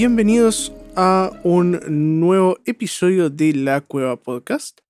Bienvenidos 0.00 0.72
a 0.96 1.30
un 1.42 1.78
nuevo 2.20 2.56
episodio 2.64 3.28
de 3.28 3.52
la 3.52 3.82
Cueva 3.82 4.16
Podcast. 4.16 4.80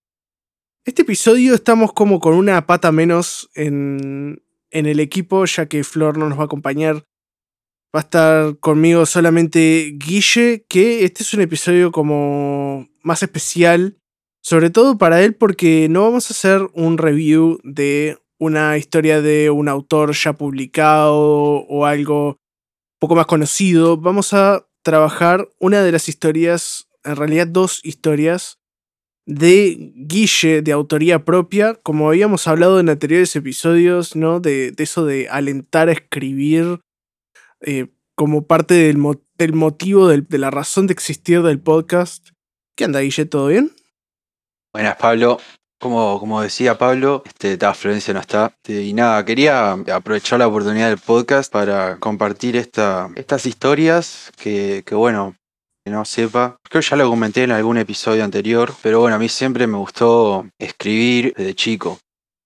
Este 0.87 1.03
episodio 1.03 1.53
estamos 1.57 1.93
como 1.93 2.21
con 2.21 2.35
una 2.35 2.65
pata 2.65 2.93
menos 2.93 3.51
en, 3.57 4.41
en 4.71 4.87
el 4.87 5.01
equipo, 5.01 5.45
ya 5.47 5.67
que 5.67 5.83
Flor 5.83 6.17
no 6.17 6.29
nos 6.29 6.39
va 6.39 6.43
a 6.43 6.45
acompañar 6.45 7.03
Va 7.93 7.99
a 7.99 8.01
estar 8.03 8.59
conmigo 8.61 9.05
solamente 9.05 9.97
Guille, 9.97 10.65
que 10.69 11.05
este 11.05 11.25
es 11.25 11.35
un 11.35 11.41
episodio 11.41 11.91
como 11.91 12.89
más 13.03 13.25
especial, 13.25 13.99
sobre 14.45 14.71
todo 14.71 14.97
para 14.97 15.25
él 15.25 15.35
porque 15.35 15.89
no 15.91 16.03
vamos 16.03 16.31
a 16.31 16.35
hacer 16.35 16.69
un 16.73 16.99
review 16.99 17.59
de 17.65 18.17
una 18.39 18.79
historia 18.79 19.21
de 19.21 19.51
un 19.51 19.69
autor 19.69 20.13
ya 20.13 20.35
publicado 20.35 21.17
o 21.17 21.85
algo 21.85 22.37
poco 23.01 23.17
más 23.17 23.27
conocido. 23.27 23.97
Vamos 23.97 24.33
a 24.35 24.70
trabajar 24.83 25.49
una 25.59 25.83
de 25.83 25.93
las 25.93 26.09
historias, 26.09 26.89
en 27.05 27.17
realidad 27.17 27.47
dos 27.47 27.81
historias, 27.85 28.59
de 29.27 29.93
Guille, 29.95 30.63
de 30.63 30.73
autoría 30.73 31.25
propia, 31.25 31.75
como 31.75 32.09
habíamos 32.09 32.49
hablado 32.49 32.81
en 32.81 32.89
anteriores 32.89 33.37
episodios, 33.37 34.17
¿no? 34.17 34.41
De, 34.41 34.75
eso 34.79 35.05
de 35.05 35.29
alentar 35.29 35.89
a 35.89 35.93
escribir 35.93 36.81
eh, 37.61 37.89
como 38.17 38.47
parte 38.47 38.75
del, 38.75 38.99
motivo, 38.99 40.09
de 40.09 40.39
la 40.39 40.51
razón 40.51 40.87
de 40.87 40.95
existir 40.95 41.43
del 41.43 41.61
podcast. 41.61 42.31
¿Qué 42.77 42.85
anda, 42.85 43.01
Guille? 43.01 43.27
¿Todo 43.27 43.49
bien? 43.49 43.73
Buenas, 44.73 44.97
Pablo. 44.97 45.39
Como, 45.81 46.21
como 46.21 46.43
decía 46.43 46.77
Pablo, 46.77 47.23
este, 47.25 47.57
Florencia 47.75 48.13
no 48.13 48.21
está. 48.21 48.55
Este, 48.57 48.83
y 48.83 48.93
nada, 48.93 49.25
quería 49.25 49.73
aprovechar 49.73 50.39
la 50.39 50.47
oportunidad 50.47 50.89
del 50.89 50.99
podcast 50.99 51.51
para 51.51 51.97
compartir 51.99 52.55
esta, 52.57 53.09
estas 53.17 53.47
historias 53.47 54.31
que, 54.37 54.83
que, 54.85 54.95
bueno, 54.95 55.37
que 55.85 55.91
no 55.91 56.05
sepa. 56.05 56.59
Creo 56.69 56.83
que 56.83 56.89
ya 56.89 56.97
lo 56.97 57.09
comenté 57.09 57.45
en 57.45 57.53
algún 57.53 57.79
episodio 57.79 58.23
anterior, 58.23 58.75
pero 58.83 59.01
bueno, 59.01 59.17
a 59.17 59.19
mí 59.19 59.29
siempre 59.29 59.67
me 59.67 59.79
gustó 59.79 60.47
escribir 60.59 61.33
desde 61.35 61.55
chico 61.55 61.99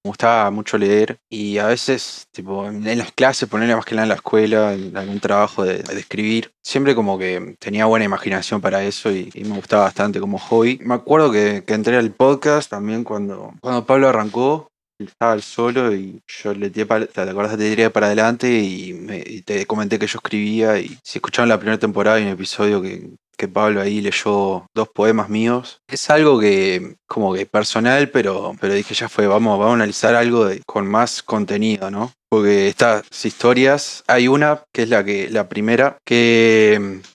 me 0.05 0.11
gustaba 0.11 0.51
mucho 0.51 0.77
leer 0.77 1.19
y 1.31 1.57
a 1.57 1.67
veces, 1.67 2.29
tipo, 2.31 2.67
en 2.67 2.99
las 2.99 3.11
clases, 3.13 3.49
ponerle 3.49 3.75
más 3.75 3.87
que 3.87 3.95
nada 3.95 4.05
en 4.05 4.11
la 4.11 4.17
escuela, 4.17 4.75
en 4.75 4.95
algún 4.95 5.19
trabajo 5.19 5.65
de, 5.65 5.77
escribir, 5.99 6.53
siempre 6.63 6.95
como 6.95 7.19
que 7.19 7.57
tenía 7.59 7.87
buena 7.87 8.05
imaginación 8.05 8.61
para 8.61 8.85
eso 8.85 9.11
y, 9.11 9.31
me 9.35 9.57
gustaba 9.57 9.85
bastante 9.85 10.21
como 10.21 10.39
hobby. 10.39 10.79
Me 10.83 10.95
acuerdo 10.95 11.33
que, 11.33 11.65
entré 11.69 11.97
al 11.97 12.11
podcast 12.11 12.71
también 12.71 13.03
cuando, 13.03 13.55
cuando 13.63 13.87
Pablo 13.87 14.09
arrancó, 14.09 14.69
estaba 14.99 15.41
solo 15.41 15.95
y 15.95 16.21
yo 16.27 16.53
le 16.53 16.69
tiré 16.69 16.87
para, 16.87 17.07
te 17.07 17.21
acuerdas 17.23 17.57
te 17.57 17.71
tiré 17.71 17.89
para 17.89 18.07
adelante 18.07 18.61
y, 18.61 18.93
me, 18.93 19.23
te 19.43 19.65
comenté 19.65 19.99
que 19.99 20.07
yo 20.07 20.19
escribía 20.19 20.79
y 20.81 20.99
si 21.03 21.19
escucharon 21.19 21.49
la 21.49 21.59
primera 21.59 21.79
temporada 21.79 22.21
y 22.21 22.25
un 22.25 22.29
episodio 22.29 22.83
que, 22.83 23.09
que 23.37 23.49
Pablo 23.49 23.81
ahí 23.81 24.01
leyó 24.01 24.67
dos 24.75 24.89
poemas 24.89 25.29
míos. 25.29 25.81
Es 25.89 26.11
algo 26.11 26.41
que, 26.41 26.97
como 27.07 27.35
que 27.35 27.47
personal, 27.47 28.11
pero, 28.11 28.55
pero 28.61 28.75
dije 28.75 28.95
ya 28.95 29.09
fue, 29.09 29.27
vamos, 29.27 29.59
vamos 29.59 29.73
a 29.73 29.77
analizar 29.77 30.15
algo 30.15 30.49
con 30.67 30.87
más 30.87 31.23
contenido, 31.23 31.91
¿no? 31.91 32.13
Porque 32.29 32.69
estas 32.69 33.05
historias, 33.25 34.03
hay 34.07 34.29
una 34.29 34.65
que 34.73 34.83
es 34.83 34.89
la 34.89 35.05
que, 35.05 35.29
la 35.31 35.49
primera, 35.49 35.99
que 36.05 36.79
mm, 36.81 37.15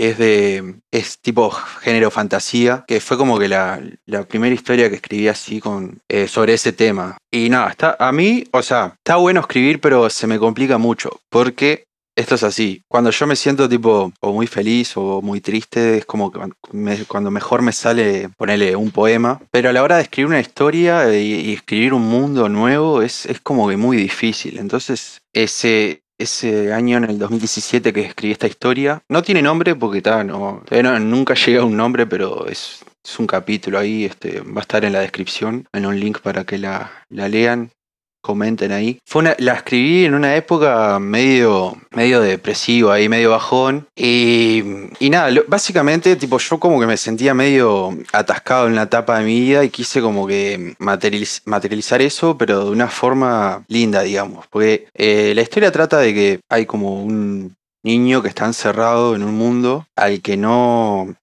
es 0.00 0.16
de. 0.16 0.76
es 0.90 1.18
tipo 1.18 1.50
género 1.50 2.10
fantasía, 2.10 2.84
que 2.86 3.00
fue 3.00 3.18
como 3.18 3.38
que 3.38 3.48
la, 3.48 3.80
la 4.06 4.24
primera 4.24 4.54
historia 4.54 4.88
que 4.88 4.96
escribí 4.96 5.28
así 5.28 5.60
con. 5.60 6.00
Eh, 6.08 6.28
sobre 6.28 6.54
ese 6.54 6.72
tema. 6.72 7.18
Y 7.30 7.50
nada, 7.50 7.70
está. 7.70 7.96
A 7.98 8.12
mí, 8.12 8.44
o 8.52 8.62
sea, 8.62 8.94
está 8.96 9.16
bueno 9.16 9.40
escribir, 9.40 9.80
pero 9.80 10.08
se 10.08 10.26
me 10.26 10.38
complica 10.38 10.78
mucho. 10.78 11.20
Porque 11.28 11.84
esto 12.16 12.34
es 12.34 12.42
así. 12.42 12.82
Cuando 12.88 13.10
yo 13.10 13.26
me 13.26 13.36
siento 13.36 13.68
tipo 13.68 14.12
o 14.20 14.32
muy 14.32 14.46
feliz 14.46 14.96
o 14.96 15.22
muy 15.22 15.40
triste, 15.40 15.98
es 15.98 16.04
como 16.04 16.30
que 16.30 16.40
cuando 17.06 17.30
mejor 17.30 17.62
me 17.62 17.72
sale 17.72 18.28
ponerle 18.36 18.76
un 18.76 18.90
poema. 18.90 19.40
Pero 19.50 19.70
a 19.70 19.72
la 19.72 19.82
hora 19.82 19.96
de 19.96 20.02
escribir 20.02 20.26
una 20.28 20.40
historia 20.40 21.14
y, 21.16 21.52
escribir 21.52 21.94
un 21.94 22.06
mundo 22.06 22.48
nuevo 22.48 23.02
es, 23.02 23.26
es 23.26 23.40
como 23.40 23.68
que 23.68 23.76
muy 23.76 23.96
difícil. 23.96 24.58
Entonces, 24.58 25.22
ese, 25.32 26.02
ese 26.18 26.72
año, 26.72 26.98
en 26.98 27.04
el 27.04 27.18
2017, 27.18 27.92
que 27.92 28.02
escribí 28.02 28.32
esta 28.32 28.46
historia. 28.46 29.02
No 29.08 29.22
tiene 29.22 29.42
nombre 29.42 29.74
porque 29.74 29.98
está, 29.98 30.24
no, 30.24 30.62
nunca 31.00 31.34
llega 31.34 31.62
a 31.62 31.64
un 31.64 31.76
nombre, 31.76 32.06
pero 32.06 32.46
es, 32.46 32.84
es, 33.04 33.18
un 33.18 33.26
capítulo 33.26 33.78
ahí. 33.78 34.04
Este, 34.04 34.40
va 34.40 34.60
a 34.60 34.62
estar 34.62 34.84
en 34.84 34.92
la 34.92 35.00
descripción, 35.00 35.66
en 35.72 35.86
un 35.86 35.98
link 35.98 36.20
para 36.20 36.44
que 36.44 36.58
la, 36.58 36.90
la 37.08 37.28
lean 37.28 37.70
comenten 38.20 38.72
ahí. 38.72 38.98
Fue 39.04 39.34
la 39.38 39.52
escribí 39.54 40.04
en 40.04 40.14
una 40.14 40.36
época 40.36 40.98
medio, 40.98 41.76
medio 41.90 42.20
depresiva 42.20 43.00
y 43.00 43.08
medio 43.08 43.30
bajón. 43.30 43.86
Y, 43.96 44.62
y 44.98 45.10
nada, 45.10 45.30
básicamente, 45.48 46.16
tipo, 46.16 46.38
yo 46.38 46.58
como 46.58 46.80
que 46.80 46.86
me 46.86 46.96
sentía 46.96 47.34
medio 47.34 47.96
atascado 48.12 48.66
en 48.66 48.76
la 48.76 48.82
etapa 48.82 49.18
de 49.18 49.24
mi 49.24 49.40
vida 49.40 49.64
y 49.64 49.70
quise 49.70 50.00
como 50.00 50.26
que 50.26 50.74
materializar 50.78 52.02
eso, 52.02 52.36
pero 52.36 52.64
de 52.64 52.70
una 52.70 52.88
forma 52.88 53.64
linda, 53.68 54.02
digamos. 54.02 54.46
Porque 54.48 54.86
eh, 54.94 55.32
la 55.34 55.42
historia 55.42 55.72
trata 55.72 55.98
de 55.98 56.14
que 56.14 56.40
hay 56.48 56.66
como 56.66 57.02
un 57.02 57.54
niño 57.82 58.22
que 58.22 58.28
está 58.28 58.46
encerrado 58.46 59.14
en 59.14 59.22
un 59.22 59.34
mundo 59.34 59.86
al 59.96 60.20
que 60.20 60.36
no 60.36 61.14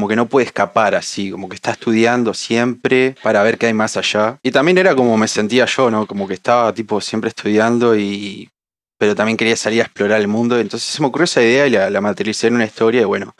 como 0.00 0.08
que 0.08 0.16
no 0.16 0.28
puede 0.30 0.46
escapar 0.46 0.94
así, 0.94 1.30
como 1.30 1.46
que 1.46 1.56
está 1.56 1.72
estudiando 1.72 2.32
siempre 2.32 3.16
para 3.22 3.42
ver 3.42 3.58
qué 3.58 3.66
hay 3.66 3.74
más 3.74 3.98
allá. 3.98 4.38
Y 4.42 4.50
también 4.50 4.78
era 4.78 4.94
como 4.94 5.14
me 5.18 5.28
sentía 5.28 5.66
yo, 5.66 5.90
¿no? 5.90 6.06
Como 6.06 6.26
que 6.26 6.32
estaba 6.32 6.72
tipo 6.72 7.02
siempre 7.02 7.28
estudiando 7.28 7.94
y... 7.94 8.48
pero 8.98 9.14
también 9.14 9.36
quería 9.36 9.56
salir 9.56 9.82
a 9.82 9.84
explorar 9.84 10.18
el 10.18 10.26
mundo. 10.26 10.58
Entonces 10.58 10.88
se 10.88 11.02
me 11.02 11.08
ocurrió 11.08 11.24
esa 11.24 11.42
idea 11.42 11.66
y 11.66 11.90
la, 11.92 12.00
materialicé 12.00 12.46
en 12.46 12.54
una 12.54 12.64
historia 12.64 13.02
y 13.02 13.04
bueno, 13.04 13.34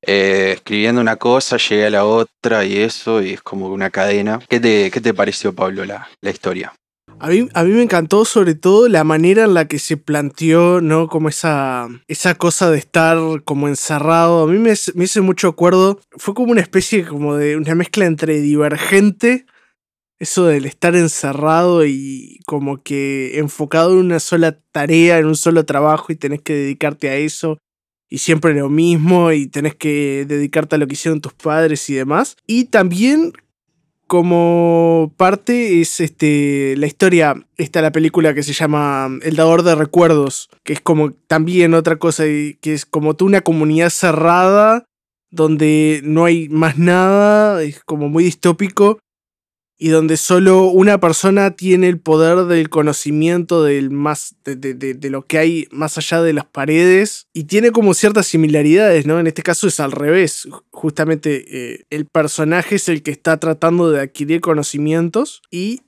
eh, 0.00 0.52
escribiendo 0.56 1.02
una 1.02 1.16
cosa 1.16 1.58
llegué 1.58 1.84
a 1.84 1.90
la 1.90 2.06
otra 2.06 2.64
y 2.64 2.78
eso 2.78 3.20
y 3.20 3.34
es 3.34 3.42
como 3.42 3.68
una 3.68 3.90
cadena. 3.90 4.38
¿Qué 4.48 4.58
te, 4.58 4.90
qué 4.90 5.02
te 5.02 5.12
pareció, 5.12 5.52
Pablo, 5.54 5.84
la, 5.84 6.08
la 6.22 6.30
historia? 6.30 6.72
A 7.20 7.28
mí, 7.28 7.46
a 7.52 7.64
mí 7.64 7.72
me 7.72 7.82
encantó 7.82 8.24
sobre 8.24 8.54
todo 8.54 8.88
la 8.88 9.04
manera 9.04 9.44
en 9.44 9.52
la 9.52 9.68
que 9.68 9.78
se 9.78 9.98
planteó, 9.98 10.80
¿no? 10.80 11.06
Como 11.06 11.28
esa, 11.28 11.86
esa 12.08 12.34
cosa 12.34 12.70
de 12.70 12.78
estar 12.78 13.18
como 13.44 13.68
encerrado. 13.68 14.44
A 14.44 14.46
mí 14.46 14.58
me, 14.58 14.72
me 14.94 15.04
hizo 15.04 15.22
mucho 15.22 15.48
acuerdo. 15.48 16.00
Fue 16.16 16.32
como 16.32 16.52
una 16.52 16.62
especie 16.62 17.04
como 17.04 17.36
de 17.36 17.58
una 17.58 17.74
mezcla 17.74 18.06
entre 18.06 18.40
divergente. 18.40 19.44
Eso 20.18 20.46
del 20.46 20.64
estar 20.64 20.96
encerrado 20.96 21.84
y 21.84 22.40
como 22.46 22.82
que 22.82 23.38
enfocado 23.38 23.92
en 23.92 23.98
una 24.06 24.20
sola 24.20 24.58
tarea, 24.72 25.18
en 25.18 25.26
un 25.26 25.36
solo 25.36 25.66
trabajo 25.66 26.12
y 26.12 26.16
tenés 26.16 26.40
que 26.40 26.54
dedicarte 26.54 27.10
a 27.10 27.16
eso 27.16 27.58
y 28.10 28.18
siempre 28.18 28.54
lo 28.54 28.68
mismo 28.68 29.30
y 29.30 29.46
tenés 29.46 29.76
que 29.76 30.24
dedicarte 30.26 30.74
a 30.74 30.78
lo 30.78 30.86
que 30.86 30.94
hicieron 30.94 31.20
tus 31.20 31.32
padres 31.32 31.88
y 31.88 31.94
demás. 31.94 32.36
Y 32.46 32.64
también 32.64 33.32
como 34.10 35.14
parte 35.16 35.80
es 35.80 36.00
este, 36.00 36.74
la 36.76 36.88
historia, 36.88 37.46
está 37.56 37.80
la 37.80 37.92
película 37.92 38.34
que 38.34 38.42
se 38.42 38.52
llama 38.52 39.08
El 39.22 39.36
dador 39.36 39.62
de 39.62 39.76
recuerdos, 39.76 40.50
que 40.64 40.72
es 40.72 40.80
como 40.80 41.12
también 41.12 41.74
otra 41.74 41.94
cosa, 41.94 42.24
que 42.24 42.58
es 42.74 42.86
como 42.86 43.14
tú 43.14 43.26
una 43.26 43.42
comunidad 43.42 43.90
cerrada 43.90 44.84
donde 45.30 46.00
no 46.02 46.24
hay 46.24 46.48
más 46.48 46.76
nada, 46.76 47.62
es 47.62 47.84
como 47.84 48.08
muy 48.08 48.24
distópico, 48.24 48.98
y 49.82 49.88
donde 49.88 50.18
solo 50.18 50.66
una 50.66 51.00
persona 51.00 51.52
tiene 51.52 51.88
el 51.88 51.98
poder 51.98 52.44
del 52.44 52.68
conocimiento 52.68 53.64
del 53.64 53.90
más, 53.90 54.36
de, 54.44 54.98
lo 55.08 55.24
que 55.24 55.38
hay 55.38 55.68
más 55.70 55.96
allá 55.96 56.20
de 56.20 56.34
las 56.34 56.44
paredes 56.44 57.28
y 57.32 57.44
tiene 57.44 57.72
como 57.72 57.94
ciertas 57.94 58.26
similaridades, 58.26 59.06
¿no? 59.06 59.18
En 59.18 59.26
este 59.26 59.42
caso 59.42 59.68
es 59.68 59.80
al 59.80 59.92
revés, 59.92 60.46
justamente 60.70 61.72
eh, 61.72 61.86
el 61.88 62.04
personaje 62.04 62.74
es 62.74 62.90
el 62.90 63.02
que 63.02 63.10
está 63.10 63.40
tratando 63.40 63.90
de 63.90 64.02
adquirir 64.02 64.42
conocimientos 64.42 65.40
y 65.50 65.80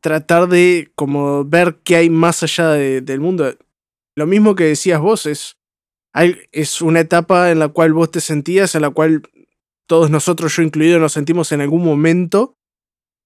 tratar 0.00 0.48
de 0.48 0.90
como 0.96 1.44
ver 1.44 1.78
qué 1.84 1.94
hay 1.94 2.10
más 2.10 2.42
allá 2.42 2.70
del 2.70 3.20
mundo. 3.20 3.56
Lo 4.16 4.26
mismo 4.26 4.56
que 4.56 4.64
decías 4.64 5.00
vos, 5.00 5.24
es, 5.24 5.56
es 6.50 6.82
una 6.82 6.98
etapa 6.98 7.52
en 7.52 7.60
la 7.60 7.68
cual 7.68 7.92
vos 7.92 8.10
te 8.10 8.20
sentías, 8.20 8.74
en 8.74 8.82
la 8.82 8.90
cual 8.90 9.22
todos 9.86 10.10
nosotros, 10.10 10.56
yo 10.56 10.62
incluido, 10.62 10.98
nos 10.98 11.12
sentimos 11.12 11.52
en 11.52 11.60
algún 11.60 11.84
momento 11.84 12.55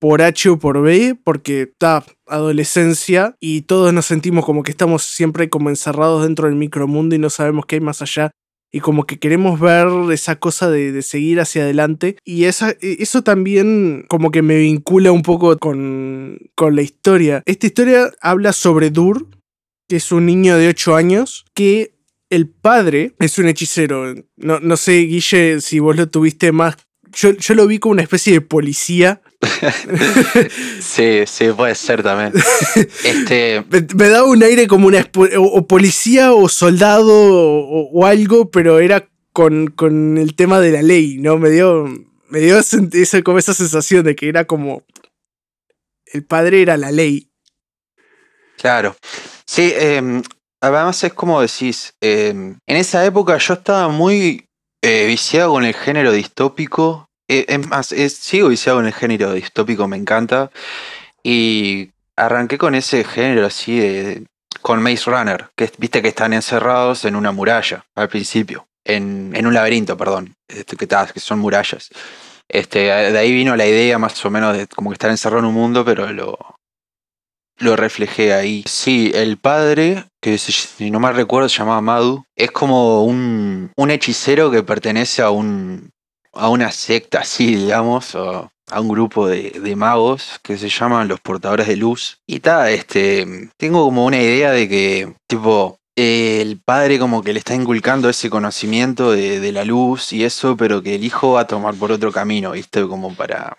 por 0.00 0.22
H 0.22 0.48
o 0.48 0.58
por 0.58 0.82
B, 0.82 1.16
porque 1.22 1.62
está 1.62 2.04
adolescencia 2.26 3.36
y 3.38 3.62
todos 3.62 3.92
nos 3.92 4.06
sentimos 4.06 4.44
como 4.44 4.62
que 4.62 4.72
estamos 4.72 5.02
siempre 5.02 5.48
como 5.48 5.68
encerrados 5.68 6.24
dentro 6.24 6.48
del 6.48 6.56
micromundo 6.56 7.14
y 7.14 7.18
no 7.18 7.30
sabemos 7.30 7.66
qué 7.66 7.76
hay 7.76 7.80
más 7.80 8.02
allá 8.02 8.30
y 8.72 8.80
como 8.80 9.04
que 9.04 9.18
queremos 9.18 9.60
ver 9.60 9.88
esa 10.12 10.36
cosa 10.36 10.70
de, 10.70 11.02
seguir 11.02 11.40
hacia 11.40 11.62
adelante. 11.62 12.16
Y 12.24 12.44
esa, 12.44 12.70
e, 12.70 12.96
eso 13.00 13.22
también 13.22 14.04
como 14.08 14.30
que 14.30 14.42
me 14.42 14.58
vincula 14.58 15.12
un 15.12 15.22
poco 15.22 15.56
con, 15.58 16.38
con 16.54 16.76
la 16.76 16.82
historia. 16.82 17.42
Esta 17.46 17.66
historia 17.66 18.10
habla 18.20 18.52
sobre 18.52 18.90
Dur, 18.90 19.28
que 19.88 19.96
es 19.96 20.12
un 20.12 20.26
niño 20.26 20.56
de 20.56 20.68
8 20.68 20.94
años, 20.94 21.44
que 21.54 21.96
el 22.30 22.48
padre 22.48 23.14
es 23.18 23.38
un 23.38 23.48
hechicero. 23.48 24.14
No, 24.36 24.60
no 24.60 24.76
sé, 24.76 25.00
Guille, 25.00 25.60
si 25.60 25.80
vos 25.80 25.96
lo 25.96 26.08
tuviste 26.08 26.52
más 26.52 26.76
yo, 27.12 27.32
yo, 27.32 27.54
lo 27.54 27.66
vi 27.66 27.78
como 27.78 27.92
una 27.92 28.02
especie 28.02 28.32
de 28.32 28.40
policía 28.40 29.20
sí, 30.80 31.22
sí, 31.26 31.48
puede 31.56 31.74
ser 31.74 32.02
también. 32.02 32.32
Este... 33.04 33.64
Me, 33.94 34.08
daba 34.08 34.28
un 34.28 34.42
aire 34.42 34.66
como 34.66 34.86
una 34.86 35.06
o, 35.38 35.66
policía 35.66 36.32
o 36.32 36.48
soldado 36.48 37.10
o, 37.12 38.06
algo, 38.06 38.50
pero 38.50 38.78
era 38.80 39.08
con, 39.32 39.68
con, 39.68 40.18
el 40.18 40.34
tema 40.34 40.60
de 40.60 40.72
la 40.72 40.82
ley, 40.82 41.18
¿no? 41.18 41.38
Me 41.38 41.50
dio, 41.50 41.86
me 42.28 42.40
dio 42.40 42.58
esa, 42.58 43.22
como 43.22 43.38
esa 43.38 43.54
sensación 43.54 44.04
de 44.04 44.14
que 44.14 44.28
era 44.28 44.44
como 44.44 44.84
el 46.06 46.24
padre 46.24 46.62
era 46.62 46.76
la 46.76 46.90
ley. 46.90 47.30
Claro. 48.58 48.94
Sí, 49.46 49.72
em, 49.74 50.22
además 50.60 51.02
es 51.02 51.14
como 51.14 51.40
decís, 51.40 51.94
em, 52.00 52.58
en 52.66 52.76
esa 52.76 53.04
época 53.06 53.38
yo 53.38 53.54
estaba 53.54 53.88
muy 53.88 54.46
eh, 54.82 55.06
viciado 55.06 55.52
con 55.52 55.64
el 55.64 55.74
género 55.74 56.12
distópico 56.12 57.09
es 57.48 57.66
más, 57.68 57.86
sigo 57.86 58.48
viciado 58.48 58.80
en 58.80 58.86
el 58.86 58.92
género 58.92 59.32
distópico, 59.32 59.86
me 59.88 59.96
encanta. 59.96 60.50
Y 61.22 61.90
arranqué 62.16 62.58
con 62.58 62.74
ese 62.74 63.04
género 63.04 63.46
así 63.46 63.78
de, 63.78 64.26
con 64.62 64.82
Maze 64.82 65.10
Runner, 65.10 65.48
que 65.56 65.70
viste 65.78 66.02
que 66.02 66.08
están 66.08 66.32
encerrados 66.32 67.04
en 67.04 67.16
una 67.16 67.32
muralla 67.32 67.84
al 67.94 68.08
principio, 68.08 68.66
en, 68.84 69.32
en 69.34 69.46
un 69.46 69.54
laberinto, 69.54 69.96
perdón, 69.96 70.34
este, 70.48 70.76
que, 70.76 70.86
que 70.86 71.20
son 71.20 71.38
murallas. 71.38 71.90
Este, 72.48 72.80
de 72.80 73.18
ahí 73.18 73.32
vino 73.32 73.54
la 73.56 73.66
idea 73.66 73.98
más 73.98 74.24
o 74.24 74.30
menos 74.30 74.56
de 74.56 74.66
como 74.66 74.90
que 74.90 74.94
estar 74.94 75.10
encerrado 75.10 75.40
en 75.40 75.46
un 75.46 75.54
mundo, 75.54 75.84
pero 75.84 76.12
lo, 76.12 76.36
lo 77.58 77.76
reflejé 77.76 78.32
ahí. 78.34 78.64
Sí, 78.66 79.12
el 79.14 79.36
padre, 79.36 80.06
que 80.20 80.36
si 80.36 80.90
no 80.90 80.98
mal 80.98 81.14
recuerdo 81.14 81.48
se 81.48 81.58
llamaba 81.58 81.80
Madu, 81.80 82.24
es 82.34 82.50
como 82.50 83.04
un, 83.04 83.70
un 83.76 83.90
hechicero 83.90 84.50
que 84.50 84.64
pertenece 84.64 85.22
a 85.22 85.30
un, 85.30 85.90
a 86.32 86.48
una 86.48 86.70
secta 86.70 87.20
así, 87.20 87.56
digamos, 87.56 88.14
o 88.14 88.50
a 88.70 88.80
un 88.80 88.88
grupo 88.88 89.26
de, 89.26 89.74
magos 89.76 90.40
que 90.42 90.56
se 90.56 90.68
llaman 90.68 91.08
los 91.08 91.20
portadores 91.20 91.66
de 91.66 91.76
luz. 91.76 92.18
Y 92.26 92.36
está, 92.36 92.70
este, 92.70 93.50
tengo 93.56 93.84
como 93.84 94.06
una 94.06 94.20
idea 94.20 94.52
de 94.52 94.68
que, 94.68 95.14
tipo, 95.26 95.78
el 95.96 96.60
padre 96.64 96.98
como 96.98 97.22
que 97.22 97.32
le 97.32 97.40
está 97.40 97.54
inculcando 97.54 98.08
ese 98.08 98.30
conocimiento 98.30 99.10
de, 99.12 99.52
la 99.52 99.64
luz 99.64 100.12
y 100.12 100.24
eso, 100.24 100.56
pero 100.56 100.82
que 100.82 100.94
el 100.94 101.04
hijo 101.04 101.32
va 101.32 101.42
a 101.42 101.46
tomar 101.46 101.74
por 101.74 101.92
otro 101.92 102.12
camino, 102.12 102.52
¿viste? 102.52 102.86
Como 102.86 103.14
para 103.14 103.58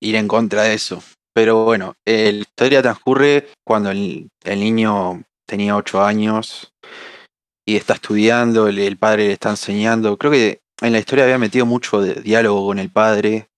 ir 0.00 0.16
en 0.16 0.28
contra 0.28 0.62
de 0.62 0.74
eso. 0.74 1.02
Pero 1.34 1.64
bueno, 1.64 1.94
la 2.04 2.30
historia 2.30 2.82
transcurre 2.82 3.48
cuando 3.64 3.90
el, 3.90 4.30
niño 4.44 5.22
tenía 5.46 5.76
8 5.76 6.02
años 6.02 6.72
y 7.66 7.76
está 7.76 7.94
estudiando, 7.94 8.68
el, 8.68 8.96
padre 8.96 9.26
le 9.26 9.32
está 9.34 9.50
enseñando. 9.50 10.16
Creo 10.16 10.32
que 10.32 10.59
en 10.80 10.92
la 10.92 10.98
historia 10.98 11.24
había 11.24 11.38
metido 11.38 11.66
mucho 11.66 12.02
diálogo 12.02 12.66
con 12.66 12.78
el 12.78 12.90
padre, 12.90 13.48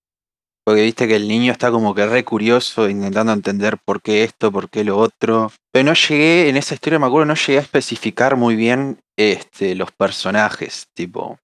porque 0.65 0.83
viste 0.83 1.07
que 1.07 1.15
el 1.15 1.27
niño 1.27 1.51
está 1.51 1.71
como 1.71 1.93
que 1.93 2.05
re 2.05 2.23
curioso, 2.23 2.89
intentando 2.89 3.33
entender 3.33 3.77
por 3.83 4.01
qué 4.01 4.23
esto, 4.23 4.51
por 4.51 4.69
qué 4.69 4.83
lo 4.83 4.97
otro. 4.97 5.51
Pero 5.71 5.85
no 5.85 5.93
llegué, 5.93 6.49
en 6.49 6.57
esa 6.57 6.73
historia 6.73 6.99
me 6.99 7.05
acuerdo, 7.05 7.25
no 7.25 7.35
llegué 7.35 7.59
a 7.59 7.61
especificar 7.61 8.37
muy 8.37 8.55
bien 8.55 8.99
este, 9.17 9.75
los 9.75 9.91
personajes, 9.91 10.87
tipo. 10.93 11.39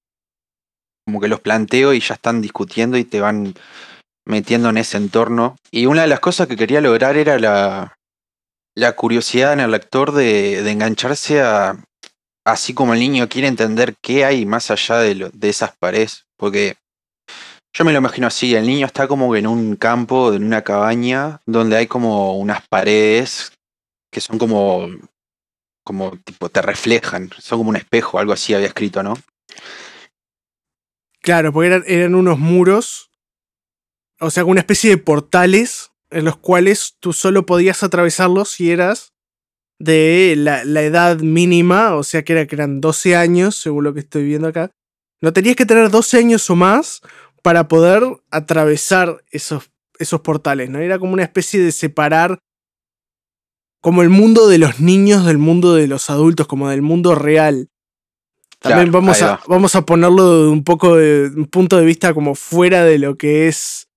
Como 1.05 1.19
que 1.19 1.27
los 1.27 1.41
planteo 1.41 1.93
y 1.93 1.99
ya 1.99 2.13
están 2.13 2.41
discutiendo 2.41 2.97
y 2.97 3.03
te 3.03 3.19
van 3.19 3.55
metiendo 4.25 4.69
en 4.69 4.77
ese 4.77 4.97
entorno. 4.97 5.57
Y 5.69 5.85
una 5.87 6.03
de 6.03 6.07
las 6.07 6.21
cosas 6.21 6.47
que 6.47 6.55
quería 6.55 6.79
lograr 6.79 7.17
era 7.17 7.39
la, 7.39 7.97
la 8.75 8.93
curiosidad 8.93 9.51
en 9.51 9.59
el 9.59 9.71
lector 9.71 10.13
de, 10.13 10.63
de 10.63 10.71
engancharse 10.71 11.41
a, 11.41 11.83
así 12.51 12.73
como 12.73 12.93
el 12.93 12.99
niño 12.99 13.29
quiere 13.29 13.47
entender 13.47 13.95
qué 14.01 14.25
hay 14.25 14.45
más 14.45 14.71
allá 14.71 14.97
de, 14.97 15.29
de 15.33 15.49
esas 15.49 15.75
paredes, 15.77 16.25
porque 16.37 16.77
yo 17.73 17.85
me 17.85 17.91
lo 17.91 17.99
imagino 17.99 18.27
así, 18.27 18.55
el 18.55 18.65
niño 18.65 18.85
está 18.85 19.07
como 19.07 19.35
en 19.35 19.47
un 19.47 19.75
campo, 19.75 20.33
en 20.33 20.43
una 20.43 20.63
cabaña, 20.63 21.41
donde 21.45 21.77
hay 21.77 21.87
como 21.87 22.37
unas 22.37 22.67
paredes 22.67 23.51
que 24.11 24.21
son 24.21 24.37
como, 24.37 24.89
como 25.83 26.17
tipo, 26.17 26.49
te 26.49 26.61
reflejan, 26.61 27.29
son 27.37 27.59
como 27.59 27.69
un 27.69 27.75
espejo, 27.75 28.19
algo 28.19 28.33
así 28.33 28.53
había 28.53 28.67
escrito, 28.67 29.03
¿no? 29.03 29.17
Claro, 31.21 31.53
porque 31.53 31.67
eran, 31.67 31.83
eran 31.85 32.15
unos 32.15 32.39
muros, 32.39 33.11
o 34.19 34.31
sea, 34.31 34.45
una 34.45 34.61
especie 34.61 34.89
de 34.89 34.97
portales 34.97 35.91
en 36.09 36.25
los 36.25 36.37
cuales 36.37 36.95
tú 36.99 37.13
solo 37.13 37.45
podías 37.45 37.83
atravesarlos 37.83 38.49
si 38.49 38.71
eras 38.71 39.13
de 39.79 40.35
la, 40.37 40.61
edad 40.81 41.19
mínima, 41.19 41.95
o 41.95 42.03
sea 42.03 42.23
que, 42.23 42.33
era, 42.33 42.45
que 42.45 42.55
eran 42.55 42.81
12 42.81 43.15
años, 43.15 43.55
según 43.55 43.85
lo 43.85 43.93
que 43.93 44.01
estoy 44.01 44.25
viendo 44.25 44.47
acá. 44.47 44.71
No 45.21 45.33
tenías 45.33 45.55
que 45.55 45.65
tener 45.65 45.89
12 45.89 46.17
años 46.17 46.49
o 46.49 46.55
más 46.55 47.01
para 47.41 47.67
poder 47.67 48.03
atravesar 48.29 49.23
esos, 49.31 49.71
esos 49.97 50.21
portales, 50.21 50.69
¿no? 50.69 50.79
Era 50.79 50.99
como 50.99 51.13
una 51.13 51.23
especie 51.23 51.61
de 51.61 51.71
separar 51.71 52.39
como 53.81 54.01
el 54.01 54.09
mundo 54.09 54.49
de 54.49 54.57
los 54.57 54.81
niños 54.81 55.25
del 55.25 55.37
mundo 55.37 55.73
de 55.73 55.87
los 55.87 56.09
adultos, 56.09 56.47
como 56.47 56.69
del 56.69 56.81
mundo 56.81 57.15
real. 57.15 57.69
También 58.59 58.91
vamos, 58.91 59.21
a, 59.21 59.39
vamos 59.47 59.73
a 59.75 59.85
ponerlo 59.85 60.43
de 60.43 60.49
un 60.49 60.65
poco 60.65 60.97
de 60.97 61.31
un 61.33 61.45
punto 61.45 61.77
de 61.77 61.85
vista 61.85 62.13
como 62.13 62.35
fuera 62.35 62.83
de 62.83 62.99
lo 62.99 63.17
que 63.17 63.47
es 63.47 63.87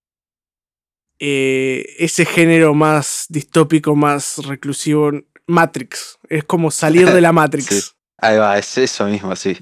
eh, 1.18 1.96
ese 1.98 2.24
género 2.24 2.72
más 2.72 3.26
distópico, 3.28 3.96
más 3.96 4.38
reclusivo 4.46 5.10
Matrix. 5.46 6.18
Es 6.28 6.44
como 6.44 6.70
salir 6.70 7.10
de 7.12 7.20
la 7.20 7.32
Matrix. 7.32 7.94
Ahí 8.18 8.38
va, 8.38 8.58
es 8.58 8.78
eso 8.78 9.06
mismo, 9.06 9.34
sí. 9.36 9.58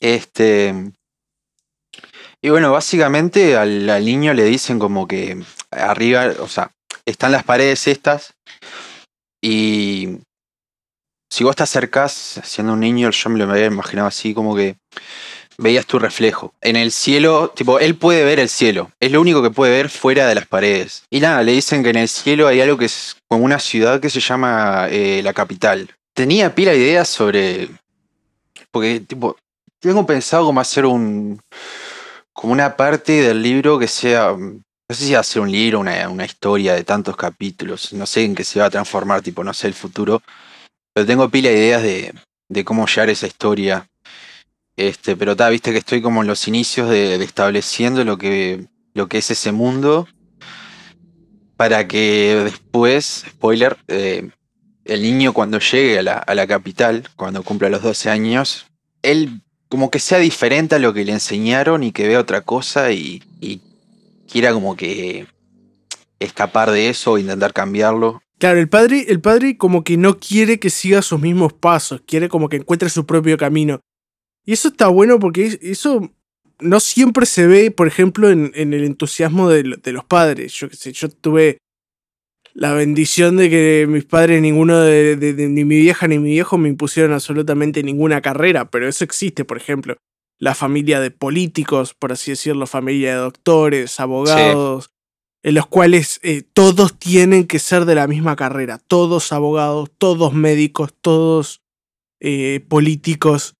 Este. 0.00 0.92
Y 2.40 2.50
bueno, 2.50 2.70
básicamente 2.70 3.56
al, 3.56 3.86
niño 4.04 4.32
le 4.32 4.44
dicen 4.44 4.78
como 4.78 5.08
que 5.08 5.42
arriba, 5.72 6.32
o 6.38 6.46
sea, 6.46 6.70
están 7.04 7.32
las 7.32 7.42
paredes 7.42 7.88
estas. 7.88 8.34
Y 9.42 10.18
si 11.30 11.42
vos 11.42 11.56
te 11.56 11.64
acercás 11.64 12.40
siendo 12.44 12.74
un 12.74 12.80
niño, 12.80 13.10
yo 13.10 13.30
me 13.30 13.38
lo 13.38 13.50
había 13.50 13.66
imaginado 13.66 14.08
así, 14.08 14.34
como 14.34 14.54
que 14.54 14.76
veías 15.58 15.86
tu 15.86 15.98
reflejo. 15.98 16.54
En 16.60 16.76
el 16.76 16.92
cielo, 16.92 17.52
tipo, 17.54 17.78
él 17.80 17.96
puede 17.96 18.24
ver 18.24 18.38
el 18.38 18.48
cielo. 18.48 18.90
Es 19.00 19.12
lo 19.12 19.20
único 19.20 19.42
que 19.42 19.50
puede 19.50 19.72
ver 19.72 19.90
fuera 19.90 20.26
de 20.26 20.34
las 20.36 20.46
paredes. 20.46 21.02
Y 21.10 21.20
nada, 21.20 21.42
le 21.42 21.52
dicen 21.52 21.82
que 21.82 21.90
en 21.90 21.96
el 21.96 22.08
cielo 22.08 22.46
hay 22.46 22.60
algo 22.60 22.78
que 22.78 22.86
es 22.86 23.16
como 23.26 23.44
una 23.44 23.58
ciudad 23.58 24.00
que 24.00 24.08
se 24.08 24.20
llama 24.20 24.86
eh, 24.90 25.20
la 25.22 25.34
capital. 25.34 25.90
Tenía 26.14 26.54
pila 26.54 26.70
de 26.70 26.78
ideas 26.78 27.08
sobre. 27.08 27.68
Porque, 28.70 29.00
tipo, 29.00 29.36
tengo 29.80 30.06
pensado 30.06 30.46
como 30.46 30.60
hacer 30.60 30.86
un. 30.86 31.40
como 32.32 32.52
una 32.52 32.76
parte 32.76 33.12
del 33.20 33.42
libro 33.42 33.78
que 33.78 33.88
sea. 33.88 34.36
No 34.90 34.96
sé 34.96 35.04
si 35.04 35.14
hacer 35.14 35.42
un 35.42 35.52
libro, 35.52 35.80
una, 35.80 36.08
una 36.08 36.24
historia 36.24 36.74
de 36.74 36.82
tantos 36.82 37.14
capítulos. 37.16 37.92
No 37.92 38.06
sé 38.06 38.24
en 38.24 38.34
qué 38.34 38.42
se 38.42 38.60
va 38.60 38.66
a 38.66 38.70
transformar, 38.70 39.20
tipo, 39.20 39.44
no 39.44 39.52
sé 39.52 39.66
el 39.66 39.74
futuro. 39.74 40.22
Pero 40.94 41.06
tengo 41.06 41.28
pila 41.28 41.50
de 41.50 41.56
ideas 41.56 41.82
de, 41.82 42.14
de 42.48 42.64
cómo 42.64 42.86
llevar 42.86 43.10
esa 43.10 43.26
historia 43.26 43.86
este, 44.78 45.16
pero 45.16 45.34
ta, 45.34 45.48
viste 45.48 45.72
que 45.72 45.78
estoy 45.78 46.00
como 46.00 46.22
en 46.22 46.28
los 46.28 46.46
inicios 46.46 46.88
de, 46.88 47.16
estableciendo 47.16 48.04
lo 48.04 48.16
que, 48.16 48.66
lo 48.94 49.08
que 49.08 49.18
es 49.18 49.30
ese 49.32 49.50
mundo. 49.50 50.06
Para 51.56 51.88
que 51.88 52.40
después, 52.44 53.24
spoiler, 53.28 53.76
eh, 53.88 54.30
el 54.84 55.02
niño 55.02 55.32
cuando 55.32 55.58
llegue 55.58 55.98
a 55.98 56.02
la, 56.34 56.46
capital, 56.46 57.08
cuando 57.16 57.42
cumpla 57.42 57.68
los 57.68 57.82
12 57.82 58.08
años, 58.08 58.66
él 59.02 59.42
como 59.68 59.90
que 59.90 59.98
sea 59.98 60.18
diferente 60.18 60.76
a 60.76 60.78
lo 60.78 60.94
que 60.94 61.04
le 61.04 61.10
enseñaron 61.10 61.82
y 61.82 61.90
que 61.90 62.06
vea 62.06 62.20
otra 62.20 62.42
cosa 62.42 62.92
y, 62.92 63.24
y 63.40 63.60
quiera 64.30 64.52
como 64.52 64.76
que 64.76 65.26
escapar 66.20 66.70
de 66.70 66.88
eso 66.88 67.12
o 67.12 67.18
intentar 67.18 67.52
cambiarlo. 67.52 68.22
Claro, 68.38 68.60
el 68.60 68.68
padre, 68.68 69.06
el 69.08 69.20
padre 69.20 69.56
como 69.56 69.82
que 69.82 69.96
no 69.96 70.18
quiere 70.18 70.60
que 70.60 70.70
siga 70.70 71.02
sus 71.02 71.20
mismos 71.20 71.52
pasos, 71.52 72.00
quiere 72.06 72.28
como 72.28 72.48
que 72.48 72.58
encuentre 72.58 72.88
su 72.88 73.04
propio 73.04 73.36
camino. 73.36 73.80
Y 74.48 74.54
eso 74.54 74.68
está 74.68 74.88
bueno 74.88 75.18
porque 75.18 75.58
eso 75.60 76.10
no 76.58 76.80
siempre 76.80 77.26
se 77.26 77.46
ve, 77.46 77.70
por 77.70 77.86
ejemplo, 77.86 78.30
en, 78.30 78.50
el 78.54 78.82
entusiasmo 78.82 79.50
de, 79.50 79.62
los 79.62 80.04
padres. 80.06 80.54
Yo 80.54 80.68
yo 80.68 81.10
tuve 81.10 81.58
la 82.54 82.72
bendición 82.72 83.36
de 83.36 83.50
que 83.50 83.86
mis 83.86 84.06
padres, 84.06 84.40
ninguno 84.40 84.80
de, 84.80 85.34
ni 85.50 85.66
mi 85.66 85.76
vieja 85.82 86.08
ni 86.08 86.18
mi 86.18 86.30
viejo 86.30 86.56
me 86.56 86.70
impusieron 86.70 87.12
absolutamente 87.12 87.82
ninguna 87.82 88.22
carrera, 88.22 88.70
pero 88.70 88.88
eso 88.88 89.04
existe, 89.04 89.44
por 89.44 89.58
ejemplo. 89.58 89.98
La 90.38 90.54
familia 90.54 90.98
de 91.00 91.10
políticos, 91.10 91.92
por 91.92 92.12
así 92.12 92.30
decirlo, 92.30 92.66
familia 92.66 93.16
de 93.16 93.20
doctores, 93.20 94.00
abogados, 94.00 94.88
en 95.42 95.56
los 95.56 95.66
cuales 95.66 96.20
eh, 96.22 96.40
todos 96.54 96.98
tienen 96.98 97.46
que 97.46 97.58
ser 97.58 97.84
de 97.84 97.96
la 97.96 98.06
misma 98.06 98.34
carrera, 98.34 98.78
todos 98.78 99.30
abogados, 99.30 99.90
todos 99.98 100.32
médicos, 100.32 100.94
todos 101.02 101.60
eh, 102.20 102.64
políticos 102.66 103.57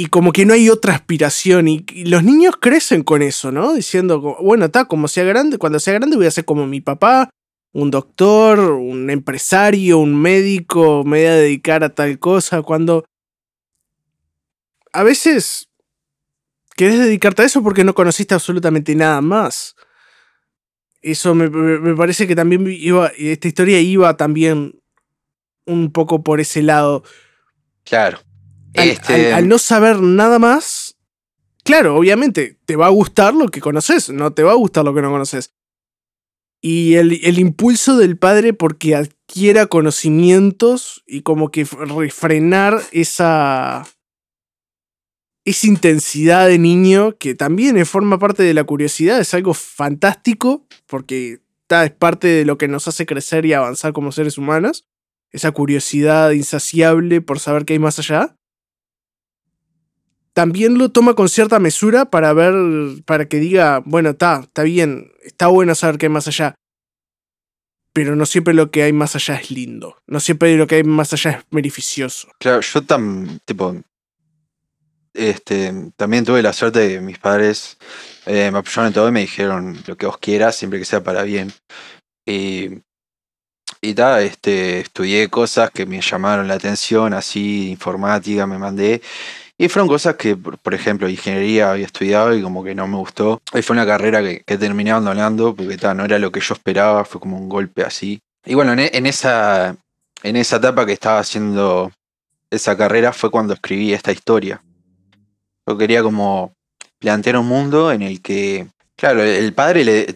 y 0.00 0.06
como 0.06 0.32
que 0.32 0.46
no 0.46 0.54
hay 0.54 0.70
otra 0.70 0.94
aspiración. 0.94 1.68
Y, 1.68 1.84
los 2.06 2.24
niños 2.24 2.56
crecen 2.58 3.02
con 3.02 3.20
eso, 3.20 3.52
¿no? 3.52 3.74
Diciendo, 3.74 4.18
bueno, 4.40 4.64
está, 4.64 4.86
como 4.86 5.08
sea 5.08 5.24
grande, 5.24 5.58
cuando 5.58 5.78
sea 5.78 5.92
grande 5.92 6.16
voy 6.16 6.24
a 6.24 6.30
ser 6.30 6.46
como 6.46 6.66
mi 6.66 6.80
papá, 6.80 7.28
un 7.72 7.90
doctor, 7.90 8.58
un 8.60 9.10
empresario, 9.10 9.98
un 9.98 10.16
médico, 10.16 11.04
me 11.04 11.18
voy 11.18 11.26
a 11.26 11.34
dedicar 11.34 11.84
a 11.84 11.94
tal 11.94 12.18
cosa. 12.18 12.62
Cuando 12.62 13.04
a 14.94 15.02
veces 15.02 15.68
querés 16.76 16.98
dedicarte 16.98 17.42
a 17.42 17.44
eso 17.44 17.62
porque 17.62 17.84
no 17.84 17.94
conociste 17.94 18.32
absolutamente 18.32 18.94
nada 18.94 19.20
más. 19.20 19.76
Eso 21.02 21.34
me, 21.34 21.50
me 21.50 21.94
parece 21.94 22.26
que 22.26 22.34
también 22.34 22.66
iba, 22.66 23.08
esta 23.18 23.48
historia 23.48 23.78
iba 23.80 24.16
también 24.16 24.80
un 25.66 25.92
poco 25.92 26.22
por 26.22 26.40
ese 26.40 26.62
lado. 26.62 27.04
Claro. 27.84 28.20
Este 28.74 29.32
al, 29.32 29.48
no 29.48 29.58
saber 29.58 30.00
nada 30.00 30.38
más, 30.38 30.96
claro, 31.64 31.96
obviamente 31.96 32.58
te 32.64 32.76
va 32.76 32.86
a 32.86 32.90
gustar 32.90 33.34
lo 33.34 33.48
que 33.48 33.60
conoces, 33.60 34.10
no 34.10 34.32
te 34.32 34.42
va 34.42 34.52
a 34.52 34.56
gustar 34.56 34.84
lo 34.84 34.94
que 34.94 35.02
no 35.02 35.10
conoces. 35.10 35.54
Y 36.62 36.94
el, 36.94 37.20
el 37.24 37.38
impulso 37.38 37.96
del 37.96 38.18
padre 38.18 38.52
porque 38.52 38.94
adquiera 38.94 39.66
conocimientos 39.66 41.02
y 41.06 41.22
como 41.22 41.50
que 41.50 41.64
refrenar 41.64 42.82
esa, 42.92 43.86
esa 45.44 45.66
intensidad 45.66 46.48
de 46.48 46.58
niño 46.58 47.16
que 47.16 47.34
también 47.34 47.84
forma 47.86 48.18
parte 48.18 48.42
de 48.42 48.54
la 48.54 48.64
curiosidad, 48.64 49.20
es 49.20 49.32
algo 49.32 49.54
fantástico 49.54 50.66
porque 50.86 51.40
es 51.68 51.90
parte 51.92 52.28
de 52.28 52.44
lo 52.44 52.58
que 52.58 52.68
nos 52.68 52.88
hace 52.88 53.06
crecer 53.06 53.46
y 53.46 53.52
avanzar 53.54 53.92
como 53.92 54.12
seres 54.12 54.36
humanos, 54.36 54.86
esa 55.30 55.52
curiosidad 55.52 56.32
insaciable 56.32 57.20
por 57.20 57.38
saber 57.38 57.64
qué 57.64 57.74
hay 57.74 57.78
más 57.78 57.98
allá 57.98 58.36
también 60.32 60.78
lo 60.78 60.90
toma 60.90 61.14
con 61.14 61.28
cierta 61.28 61.58
mesura 61.58 62.04
para 62.04 62.32
ver, 62.32 62.54
para 63.04 63.26
que 63.26 63.38
diga, 63.38 63.82
bueno, 63.84 64.10
está, 64.10 64.40
está 64.42 64.62
bien, 64.62 65.12
está 65.22 65.48
bueno 65.48 65.74
saber 65.74 65.98
qué 65.98 66.06
hay 66.06 66.10
más 66.10 66.28
allá. 66.28 66.54
Pero 67.92 68.14
no 68.14 68.24
siempre 68.24 68.54
lo 68.54 68.70
que 68.70 68.84
hay 68.84 68.92
más 68.92 69.16
allá 69.16 69.34
es 69.34 69.50
lindo. 69.50 69.96
No 70.06 70.20
siempre 70.20 70.56
lo 70.56 70.66
que 70.66 70.76
hay 70.76 70.84
más 70.84 71.12
allá 71.12 71.30
es 71.32 71.44
beneficioso. 71.50 72.28
Claro, 72.38 72.60
yo 72.60 72.82
tam, 72.82 73.40
tipo, 73.44 73.76
este, 75.12 75.72
también 75.96 76.24
tuve 76.24 76.42
la 76.42 76.52
suerte 76.52 76.78
de 76.80 76.88
que 76.94 77.00
mis 77.00 77.18
padres 77.18 77.78
eh, 78.26 78.50
me 78.52 78.58
apoyaron 78.58 78.86
en 78.88 78.92
todo 78.92 79.08
y 79.08 79.12
me 79.12 79.20
dijeron 79.20 79.82
lo 79.86 79.96
que 79.96 80.06
vos 80.06 80.18
quieras, 80.18 80.54
siempre 80.54 80.78
que 80.78 80.84
sea 80.84 81.02
para 81.02 81.24
bien. 81.24 81.52
Y, 82.24 82.80
y 83.80 83.94
ta, 83.94 84.22
este, 84.22 84.80
estudié 84.80 85.28
cosas 85.28 85.72
que 85.72 85.84
me 85.86 86.00
llamaron 86.00 86.46
la 86.46 86.54
atención, 86.54 87.12
así, 87.12 87.70
informática, 87.70 88.46
me 88.46 88.58
mandé. 88.58 89.02
Y 89.60 89.68
fueron 89.68 89.88
cosas 89.88 90.16
que, 90.16 90.36
por 90.36 90.72
ejemplo, 90.72 91.06
ingeniería 91.06 91.72
había 91.72 91.84
estudiado 91.84 92.34
y 92.34 92.40
como 92.40 92.64
que 92.64 92.74
no 92.74 92.86
me 92.86 92.96
gustó. 92.96 93.42
Y 93.52 93.60
fue 93.60 93.74
una 93.74 93.84
carrera 93.84 94.22
que, 94.22 94.42
terminé 94.56 94.90
abandonando 94.90 95.54
porque 95.54 95.76
no 95.94 96.06
era 96.06 96.18
lo 96.18 96.32
que 96.32 96.40
yo 96.40 96.54
esperaba, 96.54 97.04
fue 97.04 97.20
como 97.20 97.36
un 97.36 97.50
golpe 97.50 97.82
así. 97.82 98.22
Y 98.46 98.54
bueno, 98.54 98.72
en, 98.72 99.04
esa, 99.04 99.76
en 100.22 100.36
esa 100.36 100.56
etapa 100.56 100.86
que 100.86 100.94
estaba 100.94 101.18
haciendo 101.18 101.92
esa 102.48 102.74
carrera 102.74 103.12
fue 103.12 103.30
cuando 103.30 103.52
escribí 103.52 103.92
esta 103.92 104.12
historia. 104.12 104.62
Yo 105.66 105.76
quería 105.76 106.02
como 106.02 106.54
plantear 106.98 107.36
un 107.36 107.46
mundo 107.46 107.92
en 107.92 108.00
el 108.00 108.22
que, 108.22 108.66
claro, 108.96 109.22
el 109.22 109.52
padre 109.52 109.84
le, 109.84 110.06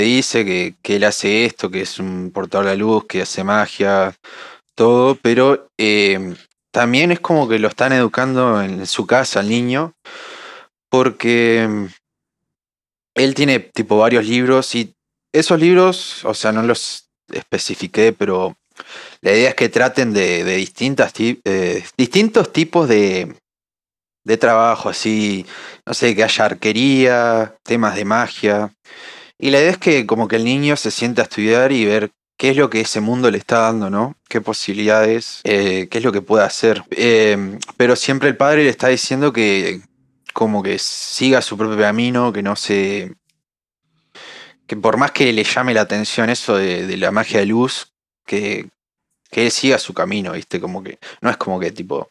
dice 0.00 0.44
que, 0.44 0.76
que 0.80 0.94
él 0.94 1.02
hace 1.02 1.44
esto, 1.44 1.72
que 1.72 1.80
es 1.80 1.98
un 1.98 2.30
portador 2.32 2.66
de 2.66 2.72
la 2.74 2.76
luz, 2.76 3.04
que 3.08 3.22
hace 3.22 3.42
magia, 3.42 4.14
todo, 4.76 5.16
pero 5.16 5.66
eh, 5.76 6.36
también 6.72 7.12
es 7.12 7.20
como 7.20 7.48
que 7.48 7.58
lo 7.58 7.68
están 7.68 7.92
educando 7.92 8.60
en 8.62 8.86
su 8.86 9.06
casa 9.06 9.40
al 9.40 9.48
niño, 9.48 9.94
porque 10.88 11.66
mm, 11.68 11.86
él 13.14 13.34
tiene 13.34 13.60
tipo 13.60 13.98
varios 13.98 14.26
libros 14.26 14.74
y 14.74 14.94
esos 15.32 15.60
libros, 15.60 16.24
o 16.24 16.34
sea, 16.34 16.52
no 16.52 16.62
los 16.62 17.10
especifiqué, 17.30 18.12
pero 18.12 18.56
la 19.20 19.32
idea 19.32 19.50
es 19.50 19.54
que 19.54 19.68
traten 19.68 20.12
de, 20.12 20.44
distintas, 20.44 21.12
eh, 21.18 21.84
distintos 21.96 22.52
tipos 22.52 22.88
de, 22.88 23.34
de 24.24 24.36
trabajo, 24.36 24.88
así, 24.88 25.46
no 25.86 25.94
sé, 25.94 26.14
que 26.14 26.24
haya 26.24 26.44
arquería, 26.44 27.54
temas 27.62 27.94
de 27.96 28.04
magia. 28.04 28.74
Y 29.38 29.50
la 29.50 29.58
idea 29.60 29.70
es 29.70 29.78
que 29.78 30.06
como 30.06 30.28
que 30.28 30.36
el 30.36 30.44
niño 30.44 30.76
se 30.76 30.90
sienta 30.90 31.22
a 31.22 31.24
estudiar 31.24 31.72
y 31.72 31.84
ver 31.84 32.12
qué 32.42 32.50
es 32.50 32.56
lo 32.56 32.70
que 32.70 32.80
ese 32.80 33.00
mundo 33.00 33.30
le 33.30 33.38
está 33.38 33.60
dando, 33.60 33.88
¿no? 33.88 34.16
¿Qué 34.28 34.40
posibilidades? 34.40 35.42
Eh, 35.44 35.86
¿Qué 35.88 35.98
es 35.98 36.04
lo 36.04 36.10
que 36.10 36.22
puede 36.22 36.44
hacer? 36.44 36.82
Eh, 36.90 37.56
pero 37.76 37.94
siempre 37.94 38.28
el 38.28 38.36
padre 38.36 38.64
le 38.64 38.68
está 38.68 38.88
diciendo 38.88 39.32
que 39.32 39.80
como 40.32 40.60
que 40.60 40.80
siga 40.80 41.40
su 41.40 41.56
propio 41.56 41.78
camino, 41.78 42.32
que 42.32 42.42
no 42.42 42.56
se... 42.56 43.14
que 44.66 44.76
por 44.76 44.96
más 44.96 45.12
que 45.12 45.32
le 45.32 45.44
llame 45.44 45.72
la 45.72 45.82
atención 45.82 46.30
eso 46.30 46.56
de, 46.56 46.96
la 46.96 47.12
magia 47.12 47.38
de 47.38 47.46
luz, 47.46 47.92
que, 48.26 48.68
que 49.30 49.44
él 49.44 49.52
siga 49.52 49.78
su 49.78 49.94
camino, 49.94 50.32
¿viste? 50.32 50.58
Como 50.60 50.82
que 50.82 50.98
no 51.20 51.30
es 51.30 51.36
como 51.36 51.60
que 51.60 51.70
tipo, 51.70 52.08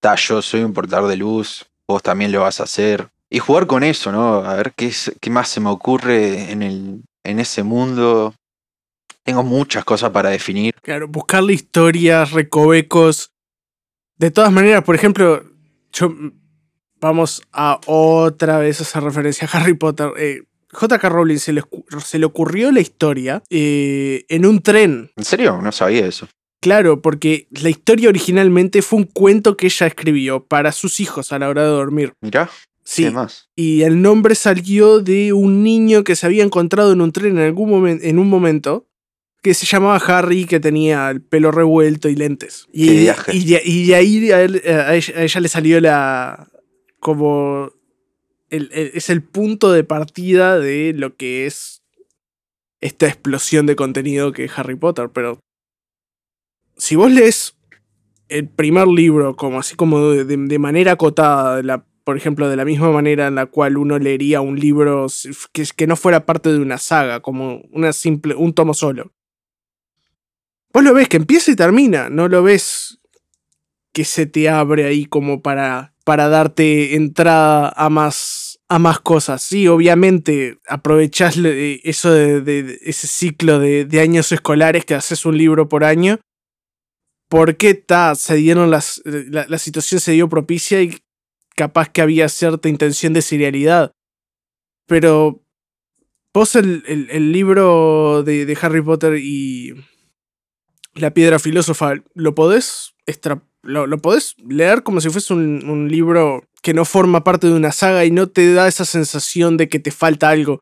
ta, 0.00 0.14
yo 0.14 0.40
soy 0.40 0.62
un 0.62 0.72
portador 0.72 1.10
de 1.10 1.16
luz, 1.16 1.66
vos 1.86 2.02
también 2.02 2.32
lo 2.32 2.40
vas 2.40 2.58
a 2.58 2.64
hacer. 2.64 3.10
Y 3.28 3.38
jugar 3.38 3.66
con 3.66 3.84
eso, 3.84 4.10
¿no? 4.12 4.36
A 4.46 4.54
ver 4.54 4.72
qué, 4.72 4.90
qué 5.20 5.28
más 5.28 5.50
se 5.50 5.60
me 5.60 5.68
ocurre 5.68 6.50
en, 6.52 6.62
el, 6.62 7.02
en 7.22 7.38
ese 7.38 7.62
mundo 7.62 8.32
tengo 9.24 9.42
muchas 9.42 9.84
cosas 9.84 10.10
para 10.10 10.30
definir. 10.30 10.74
Claro, 10.82 11.08
buscarle 11.08 11.54
historias, 11.54 12.32
recovecos. 12.32 13.32
De 14.16 14.30
todas 14.30 14.52
maneras, 14.52 14.84
por 14.84 14.94
ejemplo, 14.94 15.42
yo, 15.92 16.14
vamos 17.00 17.42
a 17.52 17.80
otra 17.86 18.58
vez 18.58 18.80
hacer 18.80 19.02
referencia 19.02 19.48
a 19.50 19.58
Harry 19.58 19.74
Potter. 19.74 20.10
Eh, 20.16 20.42
J.K. 20.72 21.08
Rowling 21.08 21.38
se 21.38 21.52
le, 21.52 21.62
se 22.04 22.18
le, 22.18 22.26
ocurrió 22.26 22.70
la 22.70 22.80
historia 22.80 23.42
eh, 23.48 24.24
en 24.28 24.44
un 24.44 24.60
tren. 24.60 25.10
¿En 25.16 25.24
serio? 25.24 25.60
No 25.62 25.72
sabía 25.72 26.06
eso. 26.06 26.28
Claro, 26.60 27.00
porque 27.00 27.46
la 27.50 27.70
historia 27.70 28.08
originalmente 28.08 28.82
fue 28.82 29.00
un 29.00 29.04
cuento 29.04 29.56
que 29.56 29.66
ella 29.66 29.86
escribió 29.86 30.44
para 30.44 30.72
sus 30.72 31.00
hijos 31.00 31.32
a 31.32 31.38
la 31.38 31.48
hora 31.48 31.62
de 31.62 31.68
dormir. 31.68 32.14
Mirá. 32.20 32.50
Sí, 32.86 33.08
más? 33.08 33.48
y 33.56 33.80
el 33.80 34.02
nombre 34.02 34.34
salió 34.34 35.00
de 35.00 35.32
un 35.32 35.62
niño 35.62 36.04
que 36.04 36.16
se 36.16 36.26
había 36.26 36.44
encontrado 36.44 36.92
en 36.92 37.00
un 37.00 37.12
tren 37.12 37.38
en 37.38 37.44
algún 37.44 37.70
momento, 37.70 38.04
en 38.04 38.18
un 38.18 38.28
momento 38.28 38.86
que 39.44 39.52
se 39.52 39.66
llamaba 39.66 39.96
Harry, 39.96 40.46
que 40.46 40.58
tenía 40.58 41.10
el 41.10 41.20
pelo 41.20 41.50
revuelto 41.50 42.08
y 42.08 42.16
lentes. 42.16 42.66
Y, 42.72 42.90
y, 42.90 43.04
de, 43.44 43.94
ahí 43.94 44.32
a, 44.32 44.94
ella, 44.94 45.40
le 45.40 45.48
salió 45.48 45.80
la. 45.82 46.48
como. 46.98 47.70
es 48.48 49.10
el 49.10 49.22
punto 49.22 49.70
de 49.70 49.84
partida 49.84 50.58
de 50.58 50.94
lo 50.96 51.16
que 51.16 51.44
es 51.44 51.82
esta 52.80 53.06
explosión 53.06 53.66
de 53.66 53.76
contenido 53.76 54.32
que 54.32 54.44
es 54.44 54.58
Harry 54.58 54.76
Potter. 54.76 55.10
Pero. 55.12 55.38
Si 56.78 56.96
vos 56.96 57.12
lees 57.12 57.54
el 58.28 58.48
primer 58.48 58.88
libro, 58.88 59.36
como 59.36 59.58
así 59.58 59.76
como 59.76 60.08
de, 60.08 60.58
manera 60.58 60.92
acotada, 60.92 61.62
la, 61.62 61.84
por 62.04 62.16
ejemplo, 62.16 62.48
de 62.48 62.56
la 62.56 62.64
misma 62.64 62.90
manera 62.90 63.26
en 63.26 63.34
la 63.34 63.44
cual 63.44 63.76
uno 63.76 63.98
leería 63.98 64.40
un 64.40 64.58
libro 64.58 65.06
que, 65.52 65.66
que 65.76 65.86
no 65.86 65.96
fuera 65.96 66.24
parte 66.24 66.50
de 66.50 66.60
una 66.60 66.78
saga, 66.78 67.20
como 67.20 67.60
una 67.72 67.92
simple, 67.92 68.34
un 68.34 68.54
tomo 68.54 68.72
solo. 68.72 69.12
Vos 70.74 70.82
lo 70.82 70.92
ves 70.92 71.08
que 71.08 71.18
empieza 71.18 71.52
y 71.52 71.56
termina, 71.56 72.10
no 72.10 72.26
lo 72.26 72.42
ves 72.42 72.98
que 73.92 74.04
se 74.04 74.26
te 74.26 74.48
abre 74.48 74.86
ahí 74.86 75.06
como 75.06 75.40
para, 75.40 75.94
para 76.02 76.28
darte 76.28 76.96
entrada 76.96 77.72
a 77.76 77.88
más, 77.90 78.58
a 78.68 78.80
más 78.80 78.98
cosas. 78.98 79.40
Sí, 79.40 79.68
obviamente 79.68 80.58
aprovechás 80.68 81.36
eso 81.36 82.10
de, 82.12 82.80
ese 82.82 83.06
ciclo 83.06 83.60
de, 83.60 84.00
años 84.00 84.32
escolares 84.32 84.84
que 84.84 84.96
haces 84.96 85.24
un 85.24 85.38
libro 85.38 85.68
por 85.68 85.84
año. 85.84 86.18
Porque 87.28 87.74
ta, 87.74 88.16
se 88.16 88.34
dieron 88.34 88.72
las, 88.72 89.00
la, 89.04 89.58
situación 89.58 90.00
se 90.00 90.12
dio 90.12 90.28
propicia 90.28 90.82
y 90.82 90.98
capaz 91.54 91.88
que 91.88 92.02
había 92.02 92.28
cierta 92.28 92.68
intención 92.68 93.12
de 93.12 93.22
serialidad. 93.22 93.92
Pero 94.86 95.40
vos 96.32 96.56
el, 96.56 96.82
el, 96.88 97.32
libro 97.32 98.24
de 98.24 98.58
Harry 98.60 98.82
Potter 98.82 99.18
y 99.18 99.74
la 100.94 101.12
piedra 101.12 101.38
filósofa, 101.38 101.94
lo 102.14 102.34
podés, 102.34 102.94
lo, 103.62 103.98
podés 103.98 104.36
leer 104.38 104.82
como 104.82 105.00
si 105.00 105.10
fuese 105.10 105.34
un, 105.34 105.88
libro 105.88 106.44
que 106.62 106.74
no 106.74 106.84
forma 106.84 107.24
parte 107.24 107.46
de 107.46 107.54
una 107.54 107.72
saga 107.72 108.04
y 108.04 108.10
no 108.10 108.28
te 108.28 108.52
da 108.52 108.68
esa 108.68 108.84
sensación 108.84 109.56
de 109.56 109.68
que 109.68 109.78
te 109.78 109.90
falta 109.90 110.28
algo. 110.28 110.60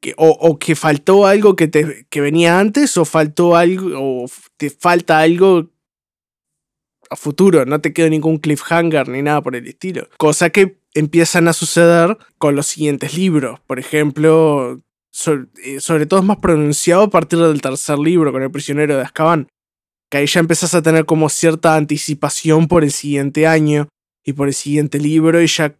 Que, 0.00 0.14
o, 0.18 0.58
que 0.58 0.76
faltó 0.76 1.26
algo 1.26 1.56
que, 1.56 1.68
te, 1.68 2.06
que 2.10 2.20
venía 2.20 2.58
antes, 2.58 2.96
o 2.96 3.04
faltó 3.04 3.56
algo, 3.56 3.90
o 3.94 4.26
te 4.56 4.70
falta 4.70 5.20
algo 5.20 5.70
a 7.08 7.16
futuro, 7.16 7.64
no 7.64 7.80
te 7.80 7.92
quedó 7.92 8.08
ningún 8.10 8.38
cliffhanger 8.38 9.08
ni 9.08 9.22
nada 9.22 9.40
por 9.42 9.56
el 9.56 9.66
estilo. 9.66 10.08
Cosa 10.18 10.50
que 10.50 10.80
empiezan 10.94 11.48
a 11.48 11.52
suceder 11.52 12.18
con 12.38 12.56
los 12.56 12.66
siguientes 12.66 13.16
libros. 13.16 13.60
Por 13.66 13.78
ejemplo, 13.78 14.82
sobre, 15.10 15.46
eh, 15.64 15.80
sobre 15.80 16.06
todo 16.06 16.20
es 16.20 16.26
más 16.26 16.38
pronunciado 16.38 17.02
a 17.02 17.10
partir 17.10 17.38
del 17.38 17.62
tercer 17.62 17.98
libro, 17.98 18.32
con 18.32 18.42
el 18.42 18.50
prisionero 18.50 18.96
de 18.96 19.02
Azkaban 19.02 19.48
que 20.10 20.18
ahí 20.18 20.26
ya 20.26 20.40
empezás 20.40 20.74
a 20.74 20.82
tener 20.82 21.04
como 21.04 21.28
cierta 21.28 21.76
anticipación 21.76 22.68
por 22.68 22.84
el 22.84 22.92
siguiente 22.92 23.46
año 23.46 23.88
y 24.24 24.32
por 24.32 24.48
el 24.48 24.54
siguiente 24.54 24.98
libro 24.98 25.40
y 25.42 25.46
ya 25.46 25.76